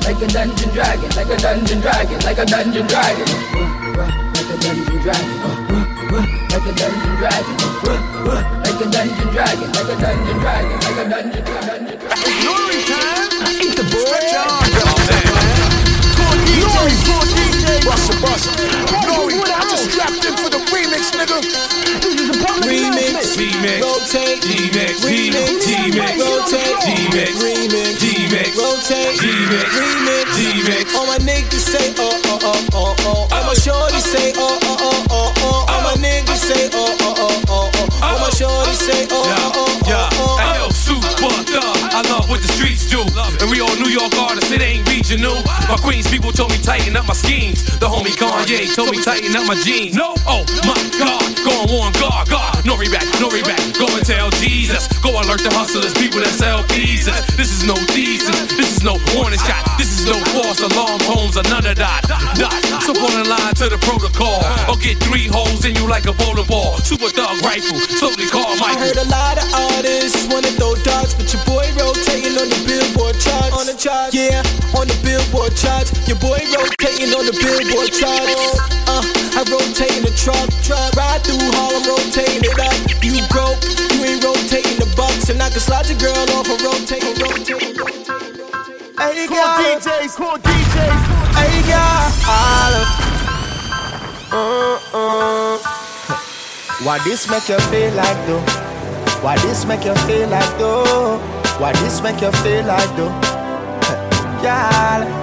[0.03, 3.27] like a dungeon dragon, like a dungeon dragon, like a dungeon dragon,
[4.29, 5.73] like a dungeon dragon
[6.53, 7.57] like a dungeon dragon,
[8.61, 11.87] like a dungeon dragon, like a dungeon dragon, like a dungeon dragon.
[11.89, 13.33] It's Nori time.
[13.59, 14.05] It's the boy.
[14.05, 14.63] Stretch on.
[16.61, 18.53] Nori, Nori, Russell, Russell.
[19.03, 22.12] Nori, I just strapped in for the remix, nigga.
[22.43, 30.95] Remix, remix, rotate, remix, remix, remix, rotate, remix, remix, remix, rotate, remix, remix, remix.
[30.95, 33.27] All my niggas say oh oh oh oh oh.
[33.31, 35.65] All my shorties say oh oh oh oh oh.
[35.71, 38.03] All my niggas say oh oh oh oh oh.
[38.03, 40.69] All my shorties say oh oh oh oh oh.
[40.73, 41.07] super
[41.47, 41.63] thug.
[41.95, 42.99] I love what the streets do.
[43.39, 45.37] And we all New York artists, it ain't regional.
[45.73, 47.65] My Queens people told me tighten up my schemes.
[47.81, 49.97] The homie Kanye told me tighten up my jeans.
[49.97, 52.61] No, oh my God, go on one guard, God.
[52.61, 53.57] No reback, no reback.
[53.81, 54.85] Go and tell Jesus.
[55.01, 57.17] Go alert the hustlers, people that sell pieces.
[57.33, 59.65] This is no thesis, this is no warning shot.
[59.81, 62.05] This is no false alarm tones or none of that.
[62.37, 62.53] Dot.
[62.85, 64.45] So fall in line to the protocol.
[64.69, 66.77] Or get three holes in you like a bowling ball.
[66.85, 68.77] Super thug rifle, slowly call Michael.
[68.77, 72.61] I heard a lot of artists wanna throw darts, but your boy rotating on the
[72.61, 73.57] Billboard charts.
[73.57, 74.45] On the charts, yeah,
[74.77, 75.62] on the Billboard charts.
[75.63, 78.59] Your boy rotating on the Billboard charts.
[78.85, 78.99] Uh,
[79.39, 82.75] I rotate in the truck, truck, ride through Harlem, rotating it up.
[82.99, 83.63] You broke,
[83.95, 87.79] you ain't rotating the bucks, and I can slide your girl off a rotate, rotate,
[87.79, 88.03] rotate.
[88.99, 90.99] Hey, Cool DJs, cool DJs.
[91.39, 91.71] Hey,
[94.35, 95.57] Uh-uh.
[96.83, 98.43] Why this make you feel like though?
[99.23, 101.17] Why this make you feel like though?
[101.57, 103.09] Why this make you feel like though?
[104.43, 105.22] Girl,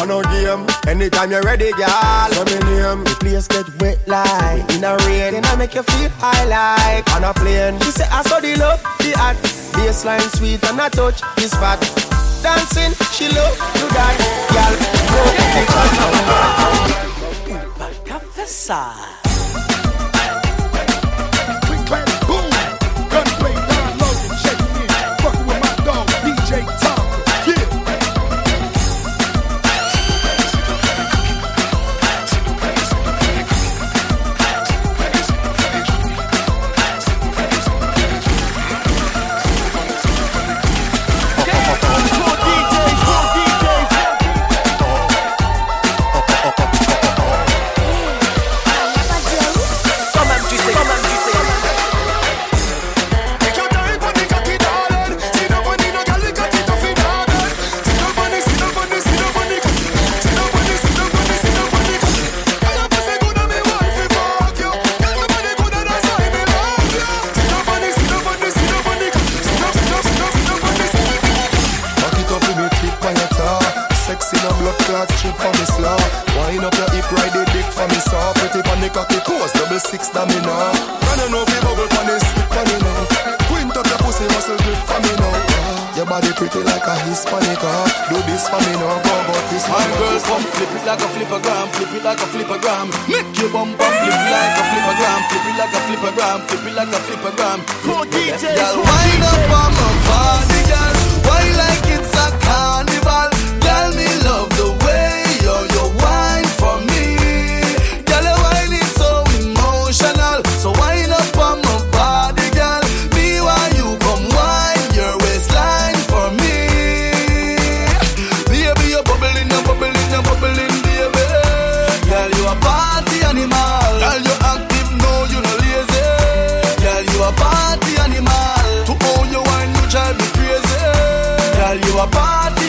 [0.00, 0.66] On no game.
[0.88, 2.28] Anytime you're ready, girl.
[2.32, 3.04] So me name.
[3.04, 5.32] The place get wet like in a rain.
[5.34, 7.78] Then I make you feel high like on a plane.
[7.80, 9.36] She say I saw the love, the art.
[9.76, 11.80] Baseline sweet and I touch this spot.
[12.42, 14.16] Dancing, she love do that,
[14.56, 14.74] girl.
[15.12, 15.22] Go,
[18.06, 18.84] Professor.
[18.96, 19.19] Click,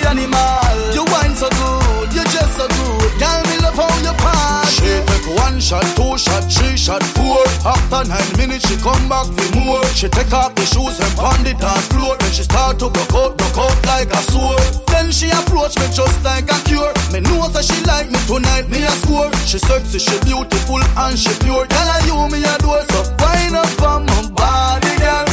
[0.05, 0.93] animal.
[0.93, 3.11] You wine so good, you just so good.
[3.19, 4.71] Girl, me love how you party.
[4.71, 7.41] She take one shot, two shot, three shot, four.
[7.65, 9.85] After nine minutes, she come back for more.
[9.93, 12.17] She take off the shoes and pound it dance floor.
[12.17, 14.61] Then she start to broke out, broke out like a sword.
[14.87, 16.91] Then she approach me just like a cure.
[17.13, 19.31] Me know that she like me tonight, me a score.
[19.45, 21.65] She sexy, she beautiful and she pure.
[21.67, 25.30] Girl, I you me a door, so wind up on my body, girl.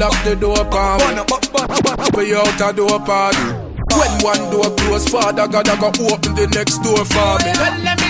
[0.00, 0.98] Lock the door, palm.
[2.16, 3.38] We out a door party.
[3.92, 8.09] When one door close, father gotta go open the next door for me.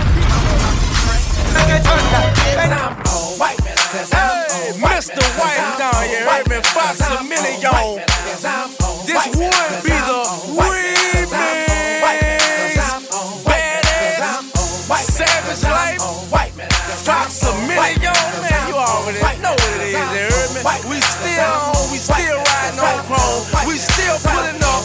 [4.11, 5.21] Hey, Mr.
[5.37, 7.99] White down here, heard me a million.
[9.05, 10.21] This would be the
[10.55, 11.31] remix.
[15.01, 15.63] Savage.
[16.31, 16.51] White
[17.43, 18.15] a million.
[18.67, 19.93] You already know what it is.
[19.93, 19.99] You
[20.31, 20.61] heard me?
[20.89, 21.59] We still
[21.91, 23.43] we still riding on chrome.
[23.67, 24.83] We still pulling up,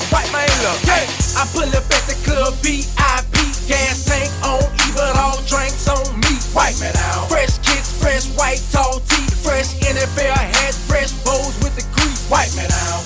[1.53, 3.35] pull up at the club VIP,
[3.69, 5.86] gas tank on, even all drinks
[6.77, 7.29] on me.
[7.29, 12.29] Fresh kicks, fresh white tall tee, fresh NFL hat, fresh bows with the grease.
[12.29, 13.05] White man out.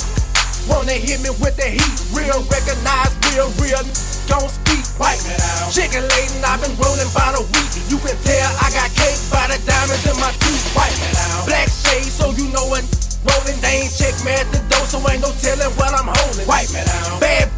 [0.68, 3.82] Wanna hit me with the heat, real recognize, real, real.
[4.30, 5.72] Don't speak white man out.
[5.72, 7.70] Chicken laden, I've been rolling by the week.
[7.90, 10.66] You can tell I got cake by the diamonds in my teeth.
[10.74, 11.46] White man out.
[11.46, 12.86] Black shades, so you know when
[13.26, 13.58] rolling.
[13.60, 16.46] They ain't check me at the door, so ain't no telling what I'm holding.
[16.46, 17.18] White man out.
[17.20, 17.50] Bad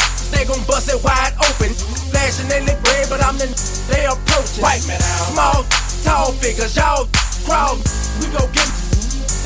[0.42, 1.70] they gon' bust it wide open.
[2.10, 3.46] Flashing in the gray, but I'm the
[3.86, 4.62] they approaching.
[4.62, 5.30] White man out.
[5.30, 5.58] Small,
[6.02, 7.06] tall figures, y'all
[7.46, 7.78] crawl.
[8.18, 8.66] We go get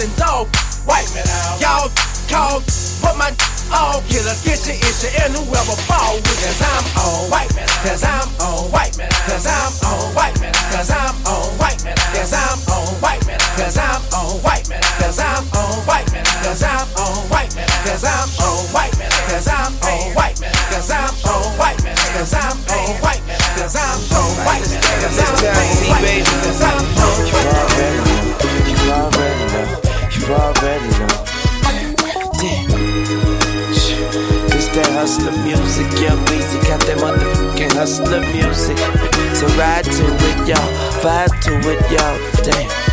[0.00, 0.48] and dog.
[0.88, 1.60] White man out.
[1.60, 1.88] Y'all
[2.32, 2.64] call,
[3.04, 3.28] but my
[3.68, 8.04] all killers get your issue and whoever fall with Cause I'm on white man Cause
[8.06, 12.32] I'm on white man Cause I'm on white man Cause I'm on white man Cause
[12.32, 16.62] I'm on white man Cause I'm on white man Cause I'm on white man Cause
[16.62, 20.25] I'm on white man Cause I'm on white man Cause I'm on white man
[20.76, 21.78] Cause I'm on white
[22.12, 23.24] Cause I'm on white
[23.56, 26.12] Cause I'm on white Cause I'm on white
[26.44, 28.04] Cause I'm on white man
[28.68, 29.72] You already know,
[30.12, 31.16] you already know.
[32.36, 32.68] Damn.
[34.52, 38.76] It's that hustler music, young Weezy got that motherfucking hustler music.
[39.34, 42.44] So ride to it, y'all, vibe to it, y'all.
[42.44, 42.85] Damn.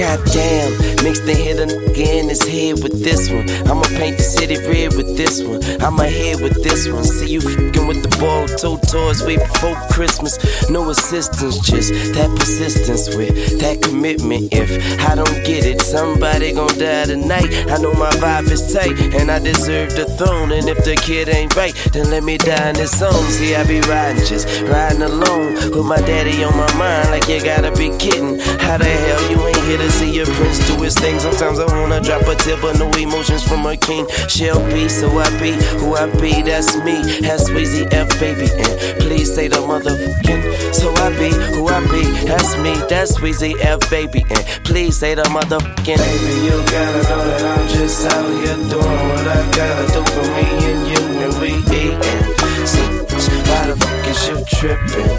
[0.00, 3.44] Goddamn, mix the hit a nigga in his head with this one.
[3.68, 5.60] I'ma paint the city red with this one.
[5.82, 7.04] I'ma head with this one.
[7.04, 10.40] See you fucking with the ball two toys way before Christmas.
[10.70, 14.48] No assistance, just that persistence with that commitment.
[14.52, 14.72] If
[15.04, 17.52] I don't get it, somebody gon' die tonight.
[17.68, 20.52] I know my vibe is tight and I deserve the throne.
[20.52, 23.20] And if the kid ain't right, then let me die in this song.
[23.36, 27.10] See, I be riding, just riding alone with my daddy on my mind.
[27.10, 28.40] Like you gotta be kidding.
[28.64, 31.18] How the hell you ain't here see your prince do his thing?
[31.18, 34.06] Sometimes I wanna drop a tip, but no emotions from a king.
[34.28, 36.42] She'll be, so I be who I be.
[36.42, 37.20] That's me.
[37.20, 40.74] That's Weezy F baby, and please say the motherfucking.
[40.74, 42.04] So I be who I be.
[42.26, 44.24] That's me, that's Weezy F baby.
[44.30, 49.02] And please say the motherfucking Baby, you gotta know that I'm just out here doing
[49.10, 52.66] what I gotta do for me and you and we eatin'.
[52.66, 53.09] So,
[53.50, 55.10] why the fuck is you trippin'?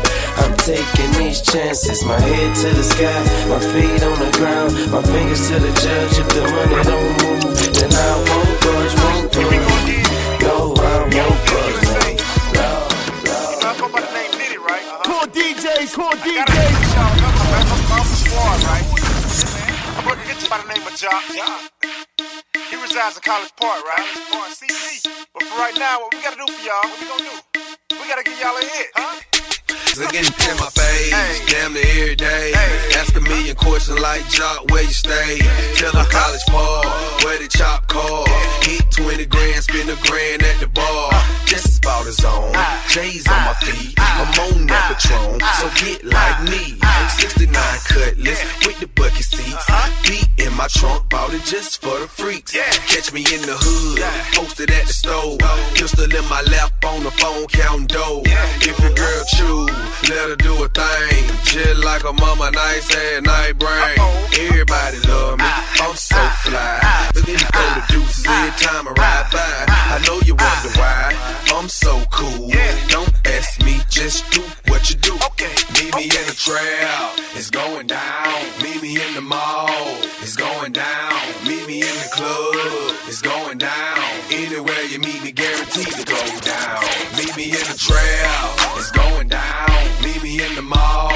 [0.41, 2.03] I'm taking these chances.
[2.05, 3.19] My head to the sky,
[3.51, 6.15] my feet on the ground, my fingers to the judge.
[6.17, 9.71] If the money don't move, then I won't budge, won't budge.
[10.41, 11.91] No, I won't budge.
[14.91, 15.03] Uh-huh.
[15.03, 17.01] Cool DJs, cool DJs.
[17.91, 18.85] I'm the squad, right?
[19.97, 21.23] I'm working get you by the name of Joc.
[22.69, 24.07] He resides in College Park, right?
[24.31, 25.05] Park, CC.
[25.33, 26.87] But for right now, what we gotta do for y'all?
[26.89, 27.70] What we gonna do?
[27.91, 29.19] We gotta get y'all a hit, huh?
[29.99, 32.53] Looking in my face, damn near every day.
[32.95, 35.39] Ask a million questions like Joc, where you stay?
[35.75, 36.85] Tell them college ball,
[37.25, 38.25] where the chop call.
[38.61, 41.09] Hit 20 grand, spend a grand at the bar.
[41.11, 41.45] Uh.
[41.45, 42.55] Just about his own.
[42.55, 42.79] Uh.
[42.87, 43.53] J's on my uh.
[43.55, 46.79] feet, I'm on that Patron, so get like me.
[47.19, 47.51] 69
[47.89, 48.90] cutlass with the.
[50.73, 52.55] Trunk, bought it just for the freaks.
[52.55, 52.69] Yeah.
[52.87, 54.01] Catch me in the hood,
[54.33, 55.37] posted at the store.
[55.75, 58.23] Pistol in my lap on the phone, counting dough.
[58.61, 61.23] If your girl choose, let her do a thing.
[61.43, 63.99] Just like a mama, nice and night brain.
[64.33, 65.45] Everybody love me,
[65.83, 67.09] I'm so fly.
[67.13, 69.65] But then you throw the deuces every time I ride by.
[69.67, 71.13] I know you wonder why
[71.53, 72.47] I'm so cool.
[72.49, 72.73] Yeah.
[72.87, 75.17] Don't ask me, just do what you do.
[75.73, 78.27] Meet me in the trail, it's going down.
[78.61, 79.67] Meet me in the mall,
[83.11, 83.97] it's going down.
[84.31, 86.81] Anywhere you meet me, guaranteed to go down.
[87.17, 89.69] Meet me in the trail, it's going down.
[90.01, 91.11] Meet me in the mall,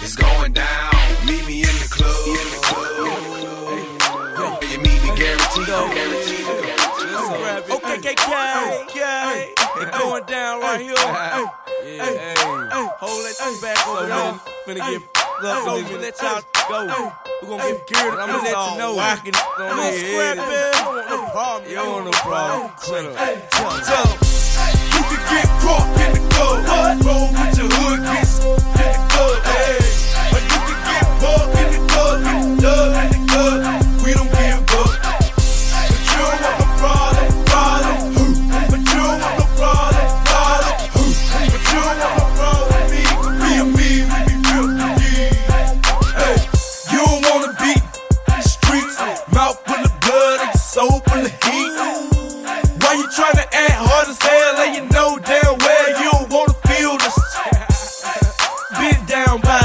[0.00, 0.94] it's going down.
[1.26, 2.86] Meet me in the club, in the club.
[4.62, 6.46] You meet me, guaranteed to go, guaranteed.
[7.70, 8.14] Okay, okay, okay,
[8.84, 9.52] okay.
[9.82, 10.94] It going down right here.
[10.94, 11.46] Yeah,
[11.82, 12.34] hey,
[13.00, 14.36] hold that shit back over there.
[14.68, 15.00] Finna get
[15.44, 16.84] up so we let y'all go.
[17.40, 18.20] We gonna get geared.
[18.20, 18.92] I'm gonna let you know.
[18.96, 20.36] Rocking on their head.
[20.36, 21.70] You don't want no problem.
[21.70, 22.70] You don't want no problem.
[22.84, 23.16] Shut up.
[23.50, 23.80] Tell 'em.
[23.88, 24.18] Tell 'em.
[24.92, 26.60] You can get caught in the club.
[27.08, 28.34] Roll with your hood, bitch.
[28.44, 29.80] In the club, hey.
[30.32, 33.58] But you can get caught in the club, the club, in the club.
[34.04, 34.49] We don't give
[50.70, 51.72] soul full of heat.
[52.78, 56.54] Why you tryna act hard as hell and you know damn well you don't wanna
[56.70, 57.18] feel this?
[58.78, 59.59] Beat down by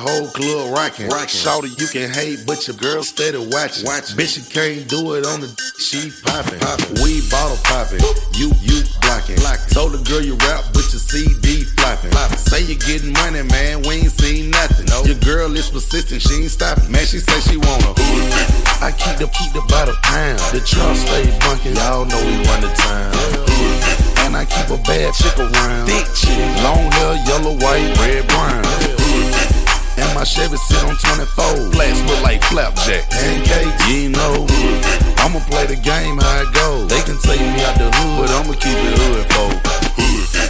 [0.00, 1.08] whole club rocking.
[1.08, 1.28] Rockin'.
[1.28, 3.84] Shorty, you can hate, but your girl steady watching.
[3.84, 4.16] Watch.
[4.16, 6.58] Bitch, you can't do it on the she poppin'.
[6.58, 7.04] poppin'.
[7.04, 8.00] We bottle poppin'.
[8.34, 9.36] You, you blocking.
[9.36, 9.68] blocking.
[9.68, 12.10] Told the girl you rap, but your CD flopping.
[12.10, 12.40] flopping.
[12.40, 14.88] Say you getting money, man, we ain't seen nothing.
[15.04, 16.90] Your girl is persistent, she ain't stopping.
[16.90, 17.92] Man, she say she wanna.
[18.80, 20.40] I keep the keep the by the pound.
[20.56, 23.12] The truck stay bunkin', y'all know we run the town.
[24.24, 25.86] And I keep a bad chick around.
[25.86, 26.38] Thick chick.
[26.64, 29.59] Long hair, yellow, white, red, brown.
[30.10, 31.70] And my Chevy sit on 24.
[31.70, 33.08] Flats look like flapjack.
[33.10, 34.44] Pancakes, you know.
[35.22, 36.90] I'ma play the game how it goes.
[36.90, 39.70] They can take me out the hood, but I'ma keep it hood, folks.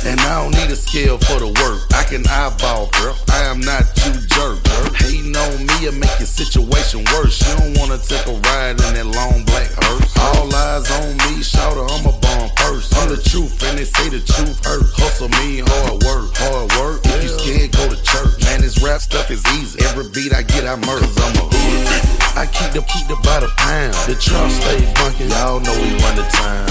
[0.06, 1.84] And I don't need a scale for the work.
[1.92, 3.12] I can eyeball, bro.
[3.28, 4.64] I am not you jerk.
[4.96, 7.36] Hating on me will make your situation worse.
[7.44, 10.16] You don't wanna take a ride in that long black hearse.
[10.16, 12.96] All eyes on me, shout I'm a bomb first.
[12.96, 14.88] I'm the truth, and they say the truth hurt.
[14.96, 17.04] Hustle mean hard work, hard work.
[17.04, 18.40] If you scared, go to church.
[18.44, 19.80] Man, this rap stuff is easy.
[19.86, 21.06] Every beat I get, I murder.
[21.06, 22.10] I'm a hood.
[22.36, 23.94] I keep the keep the by the pound.
[24.06, 25.30] The truck stay bunkin'.
[25.34, 26.68] Y'all know we run the town.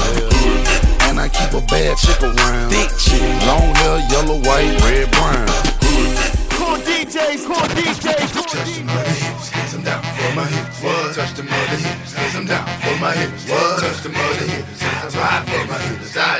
[1.10, 2.70] And I keep a bad chick around.
[2.72, 5.48] Thick chick, long hair, yellow, white, red, brown.
[6.56, 9.72] Cool DJs, cool DJs, cool DJs.
[9.72, 10.82] Them down for my hips.
[10.82, 11.16] What?
[11.16, 12.14] Touch the mother hips.
[12.34, 13.50] Them down for my hips.
[13.50, 13.80] What?
[13.80, 14.82] Touch the mother hips.
[14.82, 16.18] I ride for my hips.
[16.18, 16.39] I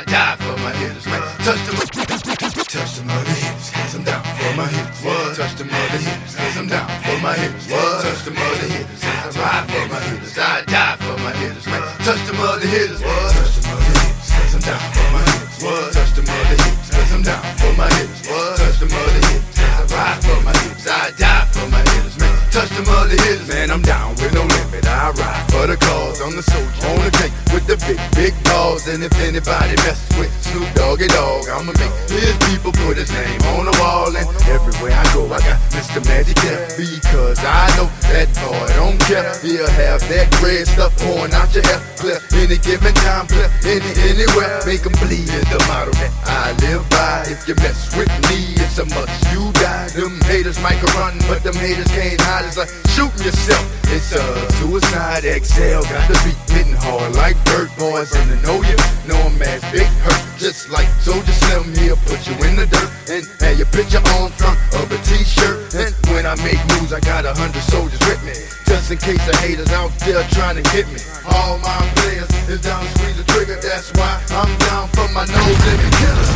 [12.40, 13.59] touch the hitters.
[28.88, 33.40] And if anybody messes with Snoop Doggy Dogg, I'ma make his people put his name
[33.52, 34.08] on the wall.
[34.08, 36.00] And everywhere I go, I got Mr.
[36.08, 36.64] Magic there.
[36.80, 39.36] Because I know that boy don't care.
[39.44, 41.80] He'll have that red stuff pouring out your hair.
[42.00, 44.64] Clear any given time, clear any, anywhere.
[44.64, 47.28] Make 'em bleed is the motto that I live by.
[47.28, 49.88] If you mess with me, it's a must you die.
[49.92, 52.46] Them haters might run, but them haters can't hide.
[52.48, 53.64] It's like shooting yourself.
[53.92, 54.24] It's a
[54.56, 55.82] suicide exhale.
[55.82, 58.12] Got to be hitting hard like dirt boys.
[58.14, 60.22] And to know you, know 'em as big hurt.
[60.38, 64.30] Just like Soulja Slim here, put you in the dirt and have your picture on
[64.40, 65.74] front of a t-shirt.
[65.74, 68.32] And when I make moves, I got a hundred soldiers with me.
[68.64, 71.00] Just in case the haters out there trying to hit me.
[71.28, 73.58] All my players is down to squeeze the trigger.
[73.60, 76.28] That's why I'm down for my no limit killer.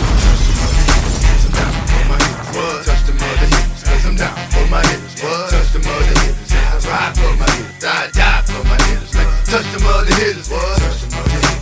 [2.85, 5.20] Touch the mother hips, cause I'm down for my hips.
[5.20, 7.85] Touch the mother hips, I ride for my hips.
[7.85, 9.11] I die for my hips.
[9.51, 10.49] Touch the mother hips.
[10.49, 11.53] Touch the mother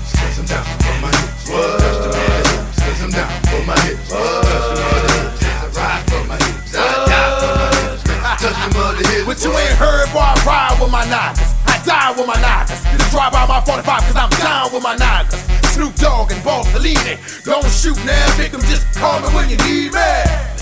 [13.73, 15.41] 45 cause I'm down with my knockers.
[15.73, 17.17] Snoop Dogg and Boss Salini.
[17.49, 20.13] Don't shoot now, victim, just call me when you need me.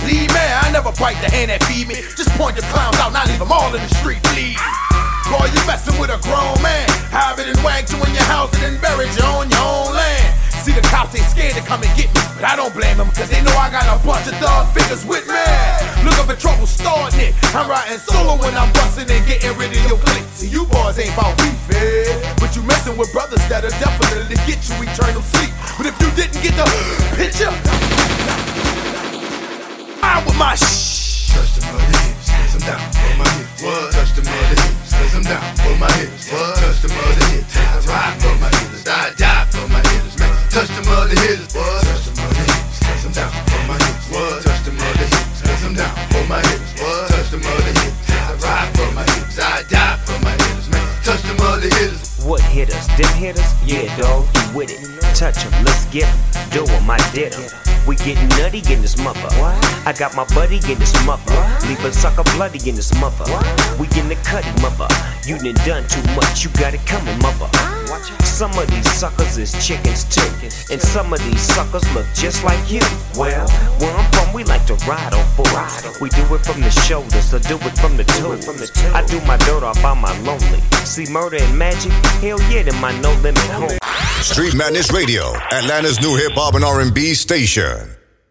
[0.06, 1.98] Leave me, I never bite the hand that feed me.
[2.14, 4.62] Just point the clowns out, not leave them all in the street bleeding.
[5.26, 6.86] Boy, you messing with a grown man.
[7.10, 9.90] Have it and whacked you in your house and then buried you on your own
[9.90, 10.39] land.
[10.60, 13.08] See the cops ain't scared to come and get me, but I don't blame them,
[13.16, 15.40] cause they know I got a bunch of thug figures with me.
[16.04, 17.32] Looking for trouble starting it.
[17.56, 20.28] I'm riding solo when I'm busting and getting rid of your clique.
[20.36, 22.12] See, you boys ain't about beef, eh?
[22.36, 25.48] But you messing with brothers that'll definitely get you eternal sleep.
[25.80, 26.68] But if you didn't get the
[27.16, 27.48] picture,
[30.04, 31.32] I'm with my shh.
[31.32, 33.64] Touch the mother hips, cause I'm down for my hips.
[33.64, 33.96] What?
[33.96, 36.28] Touch the mother hips, cause I'm down for my hips.
[36.28, 36.52] What?
[36.60, 38.84] Touch the mother hips, I ride for my hips.
[38.84, 39.39] I die
[40.50, 41.54] Touch the mother hips.
[41.54, 41.86] What?
[41.86, 44.10] Touch the mother hips, cause I'm down for my hips.
[44.10, 44.42] What?
[44.42, 46.74] Touch the mother hips, cause I'm down for my hips.
[46.82, 47.08] What?
[47.08, 49.38] Touch the mother hips, I ride for my hips.
[49.38, 50.82] I die for my hips, man.
[51.06, 52.18] Touch the mother hips.
[52.26, 52.86] What hitters?
[52.98, 53.46] Them hitters?
[53.64, 54.82] Yeah, dog, you with it.
[55.14, 56.18] Touch 'em, let's get 'em.
[56.50, 57.46] Do 'em, I did 'em.
[57.86, 59.30] We getting nutty in this mother.
[59.86, 61.38] I got my buddy in this mother.
[61.68, 63.24] Leave a sucker bloody in this mother.
[63.78, 64.88] We in the cutty mother.
[65.24, 67.48] You done done too much, you got it coming, mother.
[68.24, 70.22] Some of these suckers is chickens too.
[70.72, 72.80] And some of these suckers look just like you.
[73.16, 76.00] Well, where I'm from, we like to ride on fools.
[76.00, 78.46] We do it from the shoulders, so do it from the tools.
[78.94, 80.60] I do my dirt off on my lonely.
[80.84, 81.92] See murder and magic?
[82.22, 83.78] Hell yeah, to my no limit home.
[84.22, 87.96] Street Madness Radio, Atlanta's new hip hop and R&B station.